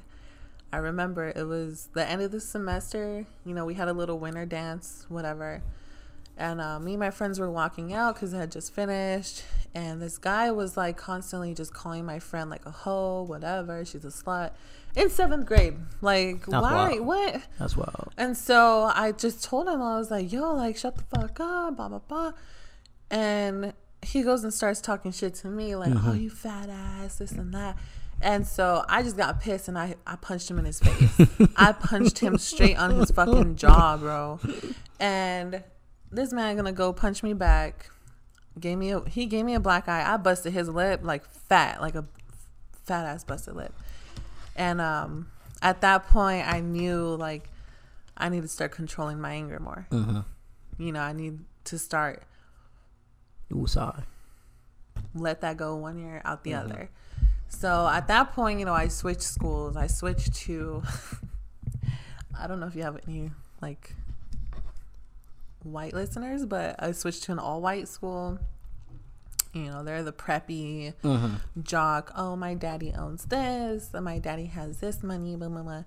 [0.72, 4.18] i remember it was the end of the semester you know we had a little
[4.20, 5.62] winter dance whatever
[6.38, 9.44] and uh, me and my friends were walking out because it had just finished
[9.76, 14.04] and this guy was like constantly just calling my friend like a hoe whatever she's
[14.04, 14.52] a slut
[14.96, 17.00] in seventh grade like That's why wild.
[17.06, 18.14] what That's wild.
[18.18, 21.78] and so I just told him, I was like, yo, like, shut the fuck up,
[21.78, 22.32] blah, blah, blah.
[23.10, 27.32] And he goes and starts talking shit to me, like, oh, you fat ass, this
[27.32, 27.78] and that.
[28.22, 31.28] And so I just got pissed and I, I punched him in his face.
[31.56, 34.40] I punched him straight on his fucking jaw, bro.
[35.00, 35.64] And
[36.12, 37.90] this man gonna go punch me back.
[38.60, 40.04] Gave me a he gave me a black eye.
[40.14, 42.06] I busted his lip like fat, like a
[42.84, 43.74] fat ass busted lip.
[44.56, 45.28] And um
[45.62, 47.50] at that point I knew like
[48.18, 49.88] I need to start controlling my anger more.
[49.90, 50.20] Mm-hmm.
[50.78, 52.24] You know, I need to start
[53.54, 54.04] Ooh, sorry.
[55.16, 56.90] let that go one ear out the other.
[57.48, 59.76] So at that point, you know, I switched schools.
[59.76, 60.84] I switched to
[62.40, 63.32] I don't know if you have any
[63.62, 63.94] like
[65.64, 68.40] white listeners, but I switched to an all white school.
[69.54, 71.62] You know, they're the preppy Mm-hmm.
[71.62, 72.12] jock.
[72.16, 73.90] Oh, my daddy owns this.
[73.94, 75.36] My daddy has this money.
[75.36, 75.84] Blah, blah, blah.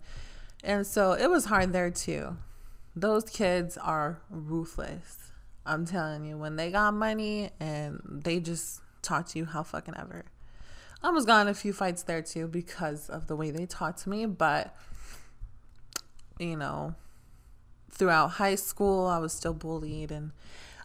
[0.63, 2.37] And so it was hard there too.
[2.95, 5.31] Those kids are ruthless.
[5.67, 9.95] I'm telling you, when they got money and they just talk to you how fucking
[9.99, 10.25] ever.
[11.03, 14.03] I almost got in a few fights there too because of the way they talked
[14.05, 14.75] to me, but
[16.39, 16.95] you know,
[17.95, 20.11] throughout high school, I was still bullied.
[20.11, 20.33] And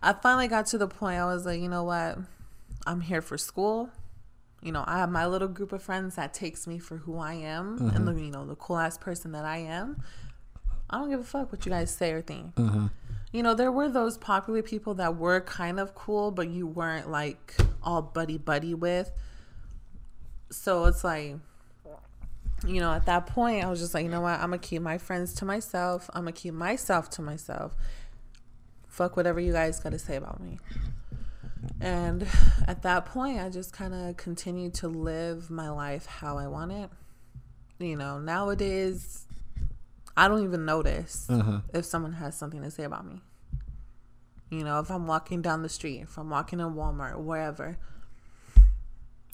[0.02, 2.18] I finally got to the point I was like, you know what?
[2.86, 3.90] I'm here for school.
[4.62, 7.34] You know, I have my little group of friends that takes me for who I
[7.34, 8.06] am and mm-hmm.
[8.06, 10.04] the, you know, the cool ass person that I am.
[10.90, 12.56] I don't give a fuck what you guys say or think.
[12.56, 12.88] Mm-hmm.
[13.32, 17.10] You know, there were those popular people that were kind of cool, but you weren't
[17.10, 19.12] like all buddy buddy with.
[20.52, 21.36] So it's like,
[22.68, 24.34] you know, at that point, I was just like, you know what?
[24.40, 26.10] I'm gonna keep my friends to myself.
[26.14, 27.76] I'm gonna keep myself to myself.
[28.88, 30.60] Fuck whatever you guys got to say about me.
[31.80, 32.28] And
[32.68, 36.72] at that point, I just kind of continued to live my life how I want
[36.72, 36.90] it.
[37.80, 39.26] You know, nowadays,
[40.18, 41.62] I don't even notice Uh-huh.
[41.74, 43.22] if someone has something to say about me.
[44.50, 47.78] You know, if I'm walking down the street, if I'm walking in Walmart, wherever,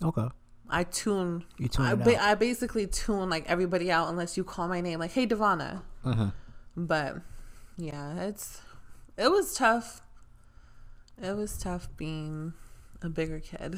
[0.03, 0.27] Okay.
[0.69, 1.45] I tune.
[1.57, 2.23] You tune I, ba-.
[2.23, 6.31] I basically tune like everybody out unless you call my name, like, "Hey, Devana." Uh-huh.
[6.75, 7.17] But
[7.77, 8.61] yeah, it's
[9.17, 10.01] it was tough.
[11.21, 12.53] It was tough being
[13.01, 13.77] a bigger kid.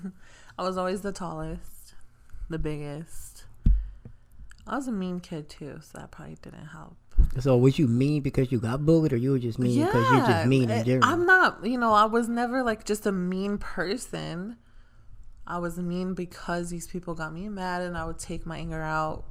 [0.58, 1.94] I was always the tallest,
[2.48, 3.44] the biggest.
[4.66, 6.96] I was a mean kid too, so that probably didn't help.
[7.40, 10.26] So was you mean because you got bullied, or you were just mean because you're
[10.26, 11.10] just mean in general?
[11.10, 14.56] I'm not, you know, I was never like just a mean person.
[15.50, 18.80] I was mean because these people got me mad and I would take my anger
[18.80, 19.24] out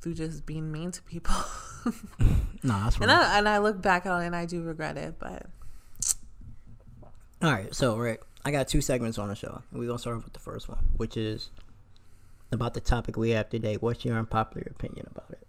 [0.00, 1.34] through just being mean to people.
[2.62, 3.10] no, that's and.
[3.10, 5.46] I and I look back on it and I do regret it, but
[7.42, 9.62] All right, so Rick, I got two segments on the show.
[9.72, 11.50] We're gonna start off with the first one, which is
[12.50, 13.76] about the topic we have today.
[13.76, 15.48] What's your unpopular opinion about it?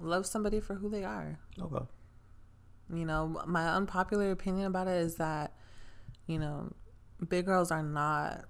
[0.00, 1.38] love somebody for who they are.
[1.60, 1.84] Okay.
[2.92, 5.52] You know, my unpopular opinion about it is that,
[6.30, 6.72] you know,
[7.28, 8.44] big girls are not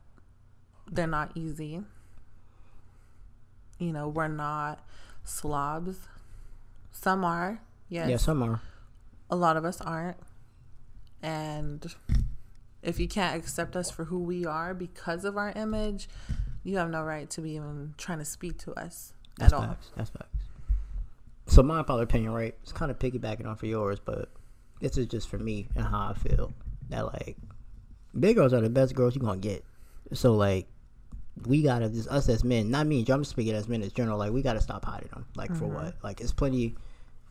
[0.92, 1.80] they're not easy.
[3.78, 4.84] You know, we're not
[5.24, 6.08] slobs.
[6.92, 8.10] Some are, yes.
[8.10, 8.60] Yeah, some are.
[9.30, 10.18] A lot of us aren't.
[11.22, 11.86] And
[12.82, 16.08] if you can't accept us for who we are because of our image,
[16.62, 19.62] you have no right to be even trying to speak to us That's at all.
[19.62, 19.92] That's facts.
[19.96, 20.44] That's facts.
[21.46, 22.54] So my unpopular opinion, right?
[22.62, 24.28] It's kind of piggybacking off of yours, but
[24.80, 26.52] this is just for me and how I feel.
[26.90, 27.36] That like
[28.18, 29.64] big girls are the best girls you're gonna get.
[30.12, 30.66] So like
[31.46, 33.04] we gotta just us as men, not me.
[33.08, 34.18] I'm speaking as men as general.
[34.18, 35.26] Like we gotta stop hiding them.
[35.36, 35.74] Like for Mm-hmm.
[35.74, 35.94] what?
[36.02, 36.74] Like it's plenty.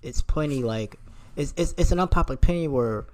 [0.01, 0.63] It's plenty.
[0.63, 0.97] Like
[1.35, 3.05] it's it's it's an unpopular opinion where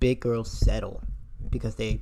[0.00, 1.02] big girls settle
[1.50, 2.00] because they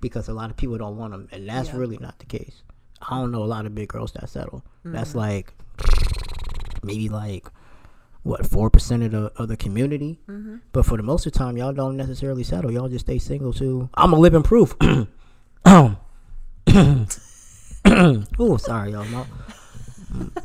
[0.00, 1.76] because a lot of people don't want them, and that's Yeah.
[1.76, 2.62] really not the case.
[3.02, 4.64] I don't know a lot of big girls that settle.
[4.84, 5.18] That's Mm-hmm.
[5.18, 5.54] like
[6.82, 7.46] maybe like
[8.26, 10.18] what four percent of the of the community.
[10.28, 10.56] Mm-hmm.
[10.72, 12.72] But for the most of the time, y'all don't necessarily settle.
[12.72, 13.88] Y'all just stay single too.
[13.94, 14.74] I'm a living proof.
[15.66, 15.96] oh,
[18.58, 19.04] sorry, y'all.
[19.04, 19.24] My,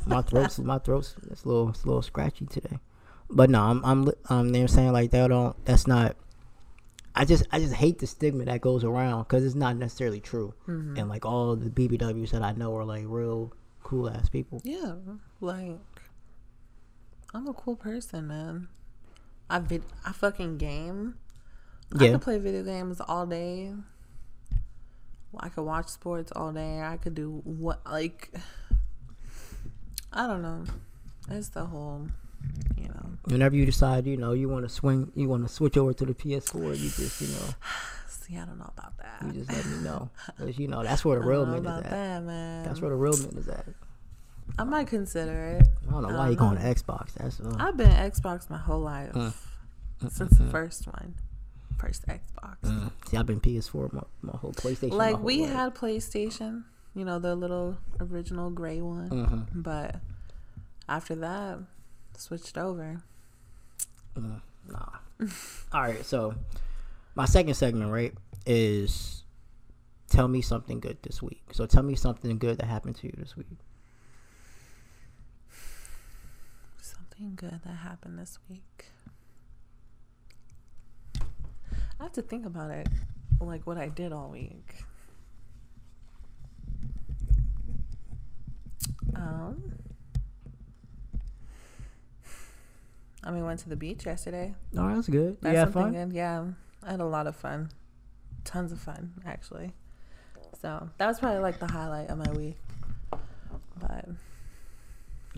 [0.05, 2.77] my throat's my throat's it's a little it's a little scratchy today.
[3.29, 5.27] But no, I'm I'm um, you know what I'm saying like that.
[5.27, 6.15] Don't that's not.
[7.15, 10.53] I just I just hate the stigma that goes around because it's not necessarily true.
[10.97, 13.53] And like all the BBWs that I know are like real
[13.83, 14.61] cool ass people.
[14.63, 14.93] Yeah,
[15.41, 15.77] like
[17.33, 18.67] I'm a cool person, man.
[19.49, 21.15] I vid- I fucking game.
[21.97, 22.11] I Yeah.
[22.13, 23.73] could play video games all day.
[25.39, 26.81] I could watch sports all day.
[26.81, 28.33] I could do what like
[30.13, 30.65] I don't know.
[31.29, 32.07] It's the whole,
[32.77, 33.11] you know.
[33.25, 36.05] Whenever you decide, you know, you want to swing, you want to switch over to
[36.05, 37.53] the PS4, you just you know.
[38.07, 39.21] See, I don't know about that.
[39.25, 40.09] You just let me know.
[40.37, 41.91] 'Cause, you know, that's where the I real don't know men is at.
[41.91, 42.63] that, man.
[42.65, 43.65] That's where the real men is at.
[44.59, 45.67] I might consider it.
[45.87, 46.63] I don't know why don't you going to.
[46.63, 47.13] Xbox.
[47.13, 49.33] That's uh, I've been Xbox my whole life Mm.
[50.11, 51.15] since the first one,
[51.77, 52.57] first Xbox.
[52.63, 52.91] mm.
[53.07, 54.93] see, I've been PS4 my, my whole PlayStation.
[54.93, 55.51] like whole we life.
[55.51, 56.63] had PlayStation,
[56.95, 59.47] you know, the little original gray one, Mhm.
[59.63, 59.95] but
[60.89, 61.59] after that,
[62.17, 63.01] switched over.
[64.15, 64.85] Mm, nah.
[65.71, 66.33] All right, so
[67.15, 68.13] my second segment, right,
[68.45, 69.23] is
[70.09, 71.41] tell me something good this week.
[71.53, 73.47] So tell me something good that happened to you this week.
[77.21, 78.85] Good that happened this week.
[81.99, 82.87] I have to think about it,
[83.39, 84.73] like what I did all week.
[89.13, 89.73] Um,
[93.23, 94.55] I mean, went to the beach yesterday.
[94.75, 95.37] Oh, that's good.
[95.41, 96.09] That's something fun.
[96.09, 96.15] good.
[96.15, 96.45] Yeah,
[96.83, 97.69] I had a lot of fun,
[98.45, 99.73] tons of fun actually.
[100.59, 102.57] So that was probably like the highlight of my week.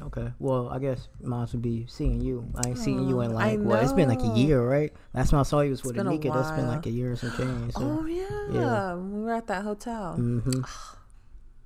[0.02, 0.32] Okay.
[0.40, 2.50] Well, I guess mine would be seeing you.
[2.56, 3.84] I ain't seen you in Oh, like what?
[3.84, 4.92] It's been like a year, right?
[5.14, 6.34] Last time I saw you was with Anika.
[6.34, 7.74] That's been like a year or some change.
[7.74, 7.82] So.
[7.82, 8.96] oh yeah, yeah.
[8.96, 10.16] we were at that hotel.
[10.18, 10.62] Mm-hmm.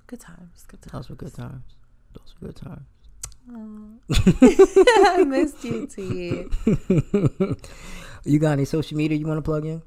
[0.06, 0.64] Good times.
[0.68, 0.92] Good times.
[0.92, 1.62] Those were good times.
[2.12, 2.86] Those were good times.
[3.50, 6.44] I missed you, T.
[8.24, 9.82] you got any social media you want to plug in?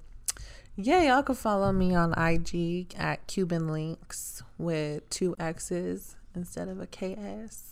[0.75, 6.79] Yeah, y'all can follow me on IG at Cuban Links with two X's instead of
[6.79, 7.70] a KS.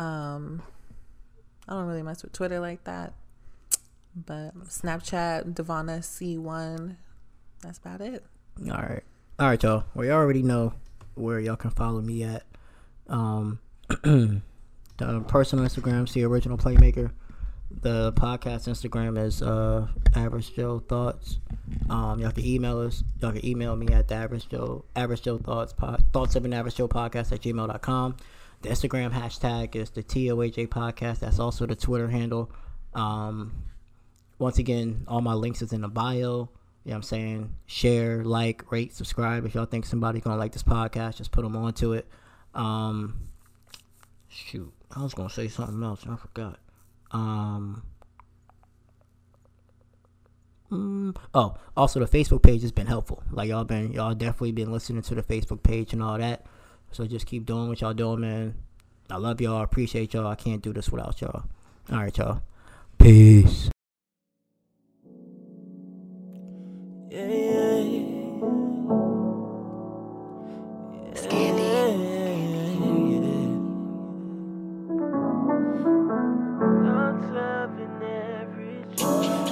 [0.00, 0.62] Um,
[1.68, 3.12] I don't really mess with Twitter like that,
[4.16, 6.96] but Snapchat Devonna C1.
[7.60, 8.24] That's about it.
[8.64, 9.02] All right.
[9.38, 9.84] All right, y'all.
[9.94, 10.72] Well, you already know
[11.16, 12.44] where y'all can follow me at.
[13.08, 14.40] Um, the
[15.28, 17.10] personal Instagram, the original playmaker.
[17.82, 19.86] The podcast Instagram is uh
[20.16, 21.38] average Joe thoughts.
[21.88, 23.04] Um, y'all can email us.
[23.20, 25.72] Y'all can email me at the average Joe average Joe thoughts
[26.12, 28.16] thoughts of an average Joe podcast at gmail.com.
[28.62, 31.20] The Instagram hashtag is the TOAJ podcast.
[31.20, 32.50] That's also the Twitter handle.
[32.94, 33.64] Um,
[34.38, 36.50] once again, all my links is in the bio.
[36.84, 37.54] You know what I'm saying?
[37.66, 39.46] Share, like, rate, subscribe.
[39.46, 42.06] If y'all think somebody's gonna like this podcast, just put them onto it.
[42.54, 43.28] Um,
[44.28, 46.58] shoot, I was gonna say something else and I forgot.
[47.12, 47.82] Um,
[50.70, 53.22] mm, oh, also the Facebook page has been helpful.
[53.30, 56.44] Like y'all been, y'all definitely been listening to the Facebook page and all that.
[56.92, 58.54] So just keep doing what y'all doing, man.
[59.08, 59.58] I love y'all.
[59.58, 60.26] I appreciate y'all.
[60.26, 61.44] I can't do this without y'all.
[61.90, 62.42] All right, y'all.
[62.98, 63.70] Peace.
[67.10, 67.60] Yeah, yeah.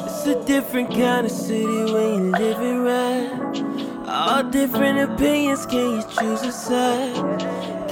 [0.05, 3.68] It's a different kind of city when you right.
[4.11, 7.15] All different opinions, can you choose a side?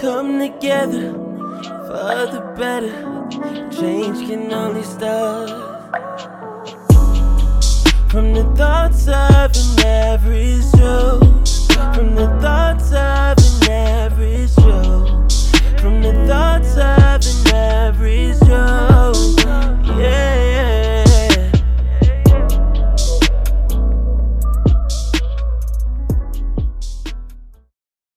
[0.01, 2.91] Come together for the better.
[3.71, 5.51] Change can only start
[8.09, 11.21] from the thoughts of an average Joe.
[11.95, 15.27] From the thoughts of an average Joe.
[15.79, 18.66] From the thoughts of an average Joe.